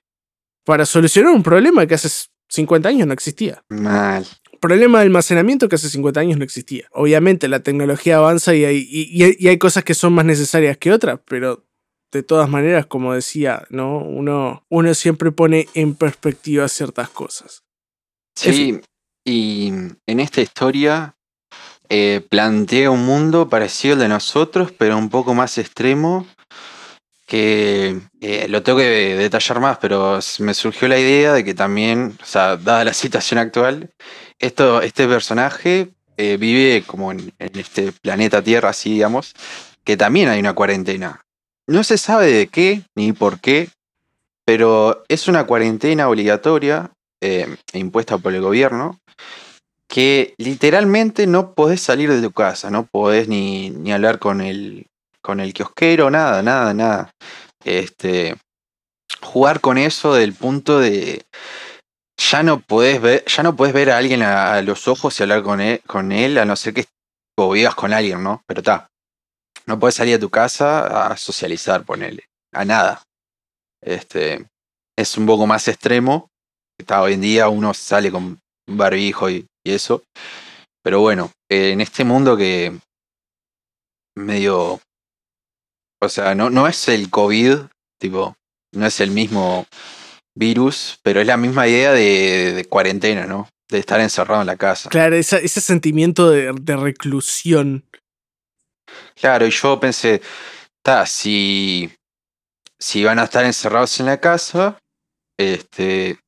Para 0.65 0.85
solucionar 0.85 1.33
un 1.33 1.43
problema 1.43 1.85
que 1.85 1.95
hace 1.95 2.09
50 2.49 2.89
años 2.89 3.07
no 3.07 3.13
existía. 3.13 3.63
Mal. 3.69 4.25
problema 4.59 4.99
de 4.99 5.05
almacenamiento 5.07 5.67
que 5.67 5.75
hace 5.75 5.89
50 5.89 6.21
años 6.21 6.37
no 6.37 6.45
existía. 6.45 6.87
Obviamente 6.93 7.49
la 7.49 7.59
tecnología 7.59 8.15
avanza 8.17 8.55
y 8.55 8.63
hay, 8.63 8.77
y- 8.89 9.09
y 9.11 9.23
hay, 9.23 9.35
y 9.37 9.47
hay 9.49 9.57
cosas 9.57 9.83
que 9.83 9.93
son 9.93 10.13
más 10.13 10.23
necesarias 10.23 10.77
que 10.77 10.93
otras, 10.93 11.19
pero 11.25 11.65
de 12.13 12.23
todas 12.23 12.47
maneras, 12.49 12.85
como 12.85 13.13
decía, 13.13 13.65
¿no? 13.69 13.97
Uno, 13.99 14.65
uno 14.69 14.93
siempre 14.93 15.31
pone 15.33 15.67
en 15.73 15.95
perspectiva 15.95 16.67
ciertas 16.69 17.09
cosas. 17.09 17.63
Sí, 18.37 18.79
y 19.25 19.67
en 20.07 20.19
esta 20.21 20.39
historia 20.39 21.17
eh, 21.89 22.25
plantea 22.29 22.89
un 22.89 23.05
mundo 23.05 23.49
parecido 23.49 23.95
al 23.95 23.99
de 23.99 24.07
nosotros, 24.07 24.71
pero 24.71 24.97
un 24.97 25.09
poco 25.09 25.33
más 25.33 25.57
extremo, 25.57 26.25
que 27.25 27.99
eh, 28.21 28.47
lo 28.49 28.63
tengo 28.63 28.79
que 28.79 29.15
detallar 29.15 29.59
más, 29.59 29.77
pero 29.77 30.19
me 30.39 30.53
surgió 30.53 30.87
la 30.87 30.99
idea 30.99 31.33
de 31.33 31.43
que 31.43 31.53
también, 31.53 32.17
o 32.21 32.25
sea, 32.25 32.57
dada 32.57 32.83
la 32.83 32.93
situación 32.93 33.39
actual, 33.39 33.89
esto, 34.39 34.81
este 34.81 35.07
personaje 35.07 35.89
eh, 36.17 36.37
vive 36.37 36.83
como 36.85 37.11
en, 37.11 37.33
este 37.39 37.91
planeta 37.91 38.41
Tierra, 38.41 38.69
así 38.69 38.93
digamos, 38.93 39.33
que 39.83 39.97
también 39.97 40.29
hay 40.29 40.39
una 40.39 40.53
cuarentena. 40.53 41.21
No 41.65 41.83
se 41.83 41.97
sabe 41.97 42.31
de 42.31 42.47
qué 42.47 42.83
ni 42.95 43.13
por 43.13 43.39
qué, 43.39 43.69
pero 44.45 45.03
es 45.07 45.27
una 45.27 45.45
cuarentena 45.45 46.09
obligatoria 46.09 46.91
eh, 47.21 47.55
impuesta 47.73 48.17
por 48.17 48.33
el 48.33 48.41
gobierno 48.41 48.99
que 49.87 50.33
literalmente 50.37 51.27
no 51.27 51.53
podés 51.53 51.79
salir 51.79 52.11
de 52.11 52.21
tu 52.21 52.31
casa, 52.31 52.71
no 52.71 52.87
podés 52.87 53.27
ni, 53.27 53.69
ni 53.69 53.93
hablar 53.93 54.17
con 54.17 54.41
el, 54.41 54.87
con 55.23 55.39
el 55.39 55.53
kiosquero, 55.53 56.11
nada, 56.11 56.43
nada, 56.43 56.73
nada. 56.73 57.11
Este, 57.63 58.35
jugar 59.21 59.61
con 59.61 59.77
eso 59.77 60.13
del 60.13 60.33
punto 60.33 60.79
de 60.79 61.25
ya 62.17 62.43
no 62.43 62.59
podés 62.59 63.01
ver, 63.01 63.25
ya 63.25 63.41
no 63.43 63.55
podés 63.55 63.73
ver 63.73 63.89
a 63.89 63.97
alguien 63.97 64.21
a, 64.21 64.61
los 64.61 64.87
ojos 64.87 65.19
y 65.19 65.23
hablar 65.23 65.43
con 65.43 65.61
él, 65.61 65.81
con 65.87 66.11
él, 66.11 66.37
a 66.37 66.45
no 66.45 66.55
ser 66.55 66.73
que 66.73 66.85
vivas 67.51 67.75
con 67.75 67.93
alguien, 67.93 68.21
¿no? 68.21 68.43
Pero 68.45 68.59
está. 68.59 68.87
No 69.65 69.79
podés 69.79 69.95
salir 69.95 70.15
a 70.15 70.19
tu 70.19 70.29
casa 70.29 71.07
a 71.07 71.17
socializar, 71.17 71.83
ponele. 71.83 72.25
A 72.53 72.65
nada. 72.65 73.01
Este. 73.81 74.45
Es 74.95 75.17
un 75.17 75.25
poco 75.25 75.47
más 75.47 75.67
extremo. 75.67 76.29
Está, 76.77 77.01
hoy 77.01 77.13
en 77.13 77.21
día 77.21 77.49
uno 77.49 77.73
sale 77.73 78.11
con 78.11 78.39
barbijo 78.67 79.29
y 79.29 79.47
eso. 79.63 80.03
Pero 80.83 80.99
bueno, 80.99 81.31
en 81.49 81.81
este 81.81 82.03
mundo 82.03 82.37
que 82.37 82.77
medio... 84.15 84.79
O 86.03 86.09
sea, 86.09 86.35
no, 86.35 86.49
no 86.49 86.67
es 86.67 86.87
el 86.89 87.09
COVID, 87.09 87.59
tipo, 87.99 88.35
no 88.73 88.85
es 88.85 88.99
el 88.99 89.11
mismo 89.11 89.65
virus, 90.35 90.99
pero 91.03 91.21
es 91.21 91.27
la 91.27 91.37
misma 91.37 91.67
idea 91.67 91.93
de, 91.93 92.65
cuarentena, 92.69 93.25
¿no? 93.25 93.47
De 93.69 93.79
estar 93.79 93.99
encerrado 93.99 94.41
en 94.41 94.47
la 94.47 94.57
casa. 94.57 94.89
Claro, 94.89 95.15
ese 95.15 95.47
sentimiento 95.47 96.29
de, 96.29 96.75
reclusión. 96.75 97.85
Claro, 99.15 99.47
y 99.47 99.51
yo 99.51 99.79
pensé, 99.79 100.21
está, 100.77 101.05
si, 101.05 101.91
si 102.79 103.03
van 103.03 103.19
a 103.19 103.23
estar 103.23 103.45
encerrados 103.45 103.99
en 103.99 104.07
la 104.07 104.19
casa, 104.19 104.77
este, 105.37 106.19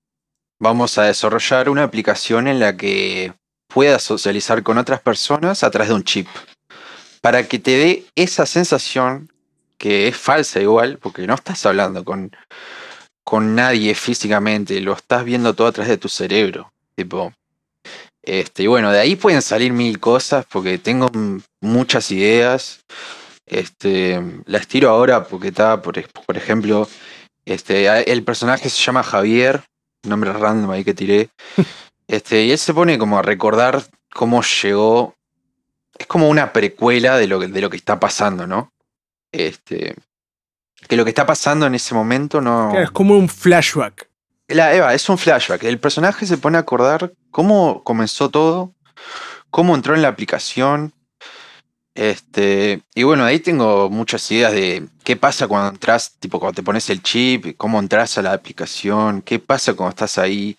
vamos 0.59 0.97
a 0.97 1.03
desarrollar 1.03 1.69
una 1.69 1.83
aplicación 1.83 2.47
en 2.47 2.59
la 2.59 2.77
que 2.77 3.33
puedas 3.67 4.03
socializar 4.03 4.63
con 4.63 4.77
otras 4.77 5.01
personas 5.01 5.63
a 5.63 5.69
través 5.69 5.89
de 5.89 5.95
un 5.95 6.03
chip. 6.03 6.27
Para 7.21 7.47
que 7.47 7.59
te 7.59 7.71
dé 7.71 8.05
esa 8.15 8.45
sensación 8.45 9.29
que 9.77 10.07
es 10.07 10.17
falsa 10.17 10.59
igual, 10.59 10.97
porque 10.97 11.27
no 11.27 11.35
estás 11.35 11.65
hablando 11.65 12.03
con, 12.03 12.31
con 13.23 13.55
nadie 13.55 13.95
físicamente, 13.95 14.79
lo 14.81 14.93
estás 14.93 15.23
viendo 15.25 15.53
todo 15.53 15.67
a 15.67 15.71
través 15.71 15.89
de 15.89 15.97
tu 15.97 16.09
cerebro. 16.09 16.71
Tipo. 16.95 17.33
Este, 18.21 18.63
y 18.63 18.67
bueno, 18.67 18.91
de 18.91 18.99
ahí 18.99 19.15
pueden 19.15 19.41
salir 19.41 19.73
mil 19.73 19.99
cosas, 19.99 20.45
porque 20.49 20.77
tengo 20.77 21.09
muchas 21.61 22.11
ideas. 22.11 22.83
Este, 23.45 24.21
las 24.45 24.67
tiro 24.67 24.89
ahora 24.89 25.25
porque 25.25 25.49
está, 25.49 25.81
por, 25.81 26.01
por 26.25 26.37
ejemplo, 26.37 26.87
este, 27.45 28.11
el 28.11 28.23
personaje 28.23 28.69
se 28.69 28.81
llama 28.81 29.03
Javier, 29.03 29.63
nombre 30.03 30.33
random 30.33 30.71
ahí 30.71 30.83
que 30.83 30.93
tiré. 30.93 31.29
Este, 32.07 32.43
y 32.43 32.51
él 32.51 32.59
se 32.59 32.71
pone 32.71 32.99
como 32.99 33.17
a 33.17 33.23
recordar 33.23 33.83
cómo 34.13 34.43
llegó. 34.43 35.15
Es 35.97 36.05
como 36.05 36.29
una 36.29 36.53
precuela 36.53 37.17
de 37.17 37.25
lo, 37.25 37.39
de 37.39 37.61
lo 37.61 37.71
que 37.71 37.77
está 37.77 37.99
pasando, 37.99 38.45
¿no? 38.45 38.71
Este. 39.35 39.95
Que 40.87 40.95
lo 40.95 41.03
que 41.03 41.09
está 41.09 41.25
pasando 41.25 41.65
en 41.65 41.75
ese 41.75 41.95
momento 41.95 42.41
no. 42.41 42.77
es 42.77 42.91
como 42.91 43.17
un 43.17 43.29
flashback. 43.29 44.07
La 44.47 44.75
Eva, 44.75 44.93
es 44.93 45.09
un 45.09 45.17
flashback. 45.17 45.63
El 45.63 45.79
personaje 45.79 46.25
se 46.25 46.37
pone 46.37 46.57
a 46.57 46.61
acordar 46.61 47.13
cómo 47.31 47.83
comenzó 47.83 48.29
todo, 48.29 48.73
cómo 49.49 49.73
entró 49.73 49.95
en 49.95 50.03
la 50.03 50.09
aplicación. 50.09 50.93
Este, 51.95 52.81
y 52.93 53.03
bueno, 53.03 53.23
ahí 53.23 53.39
tengo 53.39 53.89
muchas 53.89 54.29
ideas 54.29 54.51
de 54.51 54.87
qué 55.03 55.15
pasa 55.15 55.47
cuando 55.47 55.69
entras, 55.69 56.17
tipo 56.19 56.39
cuando 56.39 56.57
te 56.57 56.63
pones 56.63 56.89
el 56.89 57.01
chip, 57.01 57.55
cómo 57.57 57.79
entras 57.79 58.17
a 58.17 58.21
la 58.21 58.33
aplicación, 58.33 59.21
qué 59.21 59.39
pasa 59.39 59.73
cuando 59.73 59.91
estás 59.91 60.17
ahí. 60.17 60.57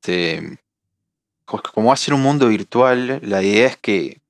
Este, 0.00 0.58
como 1.46 1.88
va 1.88 1.94
a 1.94 1.96
ser 1.96 2.14
un 2.14 2.22
mundo 2.22 2.48
virtual, 2.48 3.20
la 3.22 3.42
idea 3.42 3.68
es 3.68 3.76
que, 3.76 4.20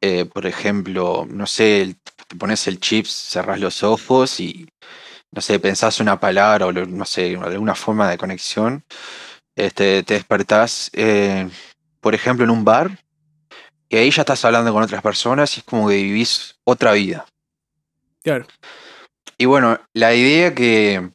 eh, 0.00 0.24
por 0.24 0.46
ejemplo, 0.46 1.26
no 1.28 1.46
sé, 1.46 1.96
te 2.26 2.36
pones 2.36 2.66
el 2.66 2.80
chip, 2.80 3.06
cerrás 3.06 3.60
los 3.60 3.82
ojos 3.82 4.40
y, 4.40 4.68
no 5.32 5.40
sé, 5.40 5.58
pensás 5.58 6.00
una 6.00 6.18
palabra 6.18 6.66
o, 6.66 6.72
no 6.72 7.04
sé, 7.04 7.36
alguna 7.36 7.74
forma 7.74 8.08
de 8.10 8.18
conexión. 8.18 8.84
Este, 9.54 10.02
te 10.02 10.14
despertás, 10.14 10.90
eh, 10.92 11.48
por 12.00 12.14
ejemplo, 12.14 12.44
en 12.44 12.50
un 12.50 12.64
bar 12.64 12.98
y 13.88 13.96
ahí 13.96 14.10
ya 14.10 14.22
estás 14.22 14.44
hablando 14.44 14.72
con 14.72 14.82
otras 14.82 15.02
personas 15.02 15.56
y 15.56 15.60
es 15.60 15.64
como 15.64 15.88
que 15.88 15.96
vivís 15.96 16.56
otra 16.64 16.92
vida. 16.92 17.26
Claro. 18.22 18.46
Y 19.38 19.44
bueno, 19.44 19.78
la 19.92 20.14
idea 20.14 20.54
que, 20.54 21.10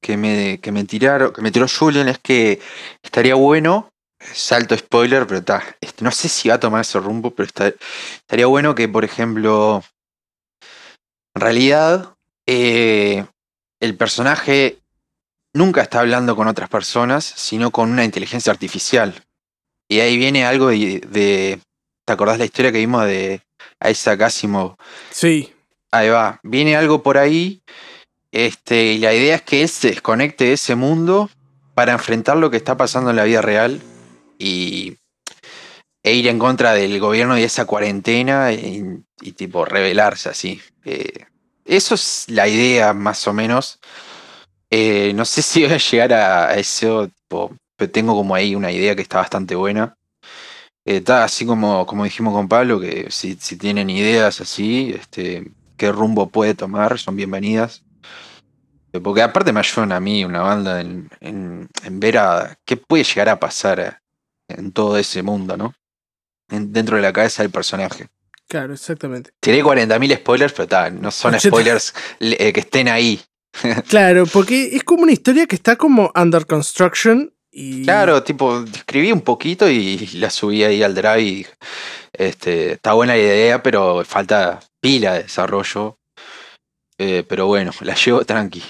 que, 0.00 0.16
me, 0.16 0.58
que 0.60 0.72
me 0.72 0.84
tiraron, 0.84 1.32
que 1.32 1.42
me 1.42 1.52
tiró 1.52 1.66
Julian 1.68 2.08
es 2.08 2.18
que 2.18 2.60
estaría 3.02 3.34
bueno, 3.36 3.90
salto 4.32 4.76
spoiler, 4.76 5.26
pero 5.26 5.40
está, 5.40 5.62
no 6.00 6.10
sé 6.10 6.28
si 6.28 6.48
va 6.48 6.56
a 6.56 6.60
tomar 6.60 6.80
ese 6.80 6.98
rumbo, 6.98 7.30
pero 7.34 7.48
estaría 7.48 8.46
bueno 8.46 8.74
que, 8.74 8.88
por 8.88 9.04
ejemplo, 9.04 9.82
en 11.34 11.40
realidad, 11.40 12.14
eh, 12.46 13.26
el 13.80 13.96
personaje 13.96 14.78
nunca 15.52 15.82
está 15.82 16.00
hablando 16.00 16.36
con 16.36 16.48
otras 16.48 16.68
personas, 16.68 17.24
sino 17.24 17.70
con 17.70 17.90
una 17.90 18.04
inteligencia 18.04 18.52
artificial. 18.52 19.22
Y 19.88 20.00
ahí 20.00 20.16
viene 20.16 20.44
algo 20.46 20.68
de, 20.68 21.60
¿Te 22.06 22.12
acordás 22.12 22.38
la 22.38 22.44
historia 22.44 22.72
que 22.72 22.78
vimos 22.78 23.04
de 23.04 23.42
Isaac 23.88 24.22
Asimov? 24.22 24.76
Sí. 25.10 25.52
Ahí 25.90 26.08
va. 26.08 26.40
Viene 26.42 26.76
algo 26.76 27.02
por 27.02 27.18
ahí. 27.18 27.62
Este, 28.32 28.94
y 28.94 28.98
la 28.98 29.14
idea 29.14 29.36
es 29.36 29.42
que 29.42 29.62
él 29.62 29.68
se 29.68 29.88
desconecte 29.88 30.44
de 30.44 30.52
ese 30.54 30.74
mundo 30.74 31.30
para 31.74 31.92
enfrentar 31.92 32.36
lo 32.36 32.50
que 32.50 32.56
está 32.56 32.76
pasando 32.76 33.10
en 33.10 33.16
la 33.16 33.24
vida 33.24 33.42
real 33.42 33.80
y, 34.38 34.96
e 36.02 36.12
ir 36.14 36.28
en 36.28 36.38
contra 36.38 36.74
del 36.74 37.00
gobierno 37.00 37.38
y 37.38 37.42
esa 37.42 37.64
cuarentena 37.64 38.52
y, 38.52 39.02
tipo 39.32 39.64
rebelarse 39.64 40.28
así. 40.28 40.60
Eh, 40.84 41.26
eso 41.64 41.94
es 41.94 42.26
la 42.28 42.46
idea 42.48 42.92
más 42.92 43.26
o 43.26 43.32
menos. 43.32 43.80
Eh, 44.70 45.12
no 45.14 45.24
sé 45.24 45.42
si 45.42 45.64
voy 45.64 45.72
a 45.72 45.78
llegar 45.78 46.12
a, 46.12 46.54
eso, 46.56 47.10
pero 47.28 47.90
tengo 47.90 48.14
como 48.14 48.34
ahí 48.34 48.54
una 48.54 48.72
idea 48.72 48.96
que 48.96 49.02
está 49.02 49.18
bastante 49.18 49.54
buena. 49.54 49.96
Eh, 50.84 50.96
está 50.98 51.24
así 51.24 51.46
como, 51.46 51.86
como 51.86 52.04
dijimos 52.04 52.34
con 52.34 52.48
Pablo, 52.48 52.80
que 52.80 53.06
si, 53.10 53.36
tienen 53.36 53.90
ideas 53.90 54.40
así, 54.40 54.92
este, 54.96 55.50
qué 55.76 55.92
rumbo 55.92 56.28
puede 56.28 56.54
tomar, 56.54 56.98
son 56.98 57.16
bienvenidas. 57.16 57.84
Eh, 58.92 59.00
porque 59.00 59.22
aparte 59.22 59.52
me 59.52 59.60
ayudan 59.60 59.92
a 59.92 60.00
mí, 60.00 60.24
una 60.24 60.42
banda, 60.42 60.80
en, 60.80 61.08
en, 61.20 61.68
ver 62.00 62.18
a 62.18 62.56
qué 62.64 62.76
puede 62.76 63.04
llegar 63.04 63.28
a 63.28 63.40
pasar 63.40 64.00
en 64.48 64.72
todo 64.72 64.98
ese 64.98 65.22
mundo, 65.22 65.56
¿no? 65.56 65.74
dentro 66.48 66.96
de 66.96 67.02
la 67.02 67.12
cabeza 67.12 67.42
del 67.42 67.50
personaje. 67.50 68.08
Claro, 68.46 68.74
exactamente. 68.74 69.30
Tiré 69.40 69.64
40.000 69.64 70.16
spoilers, 70.18 70.52
pero 70.52 70.68
tal, 70.68 71.00
no 71.00 71.10
son 71.10 71.40
spoilers 71.40 71.94
eh, 72.20 72.52
que 72.52 72.60
estén 72.60 72.88
ahí. 72.88 73.20
claro, 73.88 74.26
porque 74.26 74.76
es 74.76 74.84
como 74.84 75.02
una 75.02 75.12
historia 75.12 75.46
que 75.46 75.56
está 75.56 75.76
como 75.76 76.12
under 76.14 76.46
construction 76.46 77.34
Claro, 77.84 78.24
tipo, 78.24 78.64
escribí 78.64 79.12
un 79.12 79.20
poquito 79.20 79.70
y 79.70 79.98
la 80.14 80.28
subí 80.28 80.64
ahí 80.64 80.82
al 80.82 80.94
drive 80.94 81.22
y 81.22 81.46
este, 82.12 82.72
está 82.72 82.94
buena 82.94 83.14
la 83.14 83.20
idea, 83.20 83.62
pero 83.62 84.04
falta 84.04 84.58
pila 84.80 85.14
de 85.14 85.22
desarrollo. 85.22 85.96
Eh, 86.98 87.24
pero 87.28 87.46
bueno, 87.46 87.70
la 87.82 87.94
llevo 87.94 88.24
tranqui. 88.24 88.62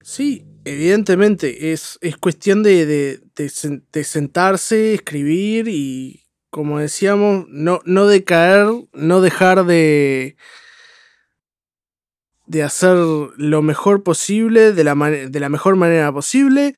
Sí, 0.00 0.44
evidentemente, 0.66 1.72
es, 1.72 1.98
es 2.00 2.16
cuestión 2.16 2.62
de, 2.62 3.20
de, 3.34 4.04
sentarse, 4.04 4.94
escribir 4.94 5.68
y, 5.68 6.24
como 6.50 6.78
decíamos, 6.78 7.46
no, 7.48 7.80
no 7.84 8.06
decaer, 8.06 8.68
no 8.92 9.20
dejar 9.20 9.64
de, 9.64 10.36
de 12.46 12.62
hacer 12.62 12.96
lo 12.96 13.62
mejor 13.62 14.02
posible, 14.02 14.72
de 14.72 14.84
la, 14.84 14.94
de 14.94 15.40
la 15.40 15.48
mejor 15.48 15.76
manera 15.76 16.12
posible 16.12 16.76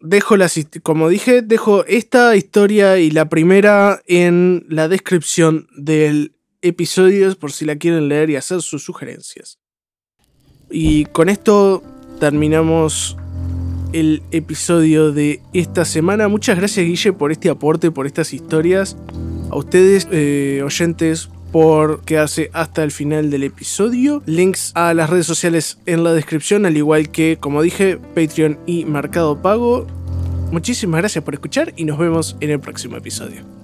dejo 0.00 0.36
las, 0.36 0.58
como 0.82 1.08
dije, 1.08 1.42
dejo 1.42 1.84
esta 1.86 2.36
historia 2.36 2.98
y 2.98 3.10
la 3.10 3.28
primera 3.28 4.02
en 4.06 4.66
la 4.68 4.88
descripción 4.88 5.68
del 5.76 6.36
episodio 6.62 7.34
por 7.36 7.52
si 7.52 7.64
la 7.64 7.76
quieren 7.76 8.08
leer 8.08 8.30
y 8.30 8.36
hacer 8.36 8.62
sus 8.62 8.84
sugerencias. 8.84 9.58
Y 10.70 11.06
con 11.06 11.28
esto 11.28 11.82
terminamos 12.18 13.16
el 13.92 14.22
episodio 14.30 15.12
de 15.12 15.40
esta 15.52 15.84
semana. 15.84 16.28
Muchas 16.28 16.58
gracias 16.58 16.86
Guille 16.86 17.12
por 17.12 17.32
este 17.32 17.48
aporte, 17.48 17.90
por 17.90 18.06
estas 18.06 18.32
historias. 18.32 18.96
A 19.50 19.56
ustedes, 19.56 20.08
eh, 20.10 20.62
oyentes, 20.64 21.30
por 21.52 22.02
quedarse 22.02 22.50
hasta 22.52 22.82
el 22.82 22.90
final 22.90 23.30
del 23.30 23.44
episodio. 23.44 24.22
Links 24.26 24.72
a 24.74 24.92
las 24.92 25.08
redes 25.08 25.26
sociales 25.26 25.78
en 25.86 26.04
la 26.04 26.12
descripción, 26.12 26.66
al 26.66 26.76
igual 26.76 27.10
que, 27.10 27.38
como 27.40 27.62
dije, 27.62 27.98
Patreon 28.14 28.58
y 28.66 28.84
Mercado 28.84 29.40
Pago. 29.40 29.86
Muchísimas 30.52 31.00
gracias 31.00 31.24
por 31.24 31.34
escuchar 31.34 31.72
y 31.76 31.84
nos 31.84 31.98
vemos 31.98 32.36
en 32.40 32.50
el 32.50 32.60
próximo 32.60 32.96
episodio. 32.96 33.55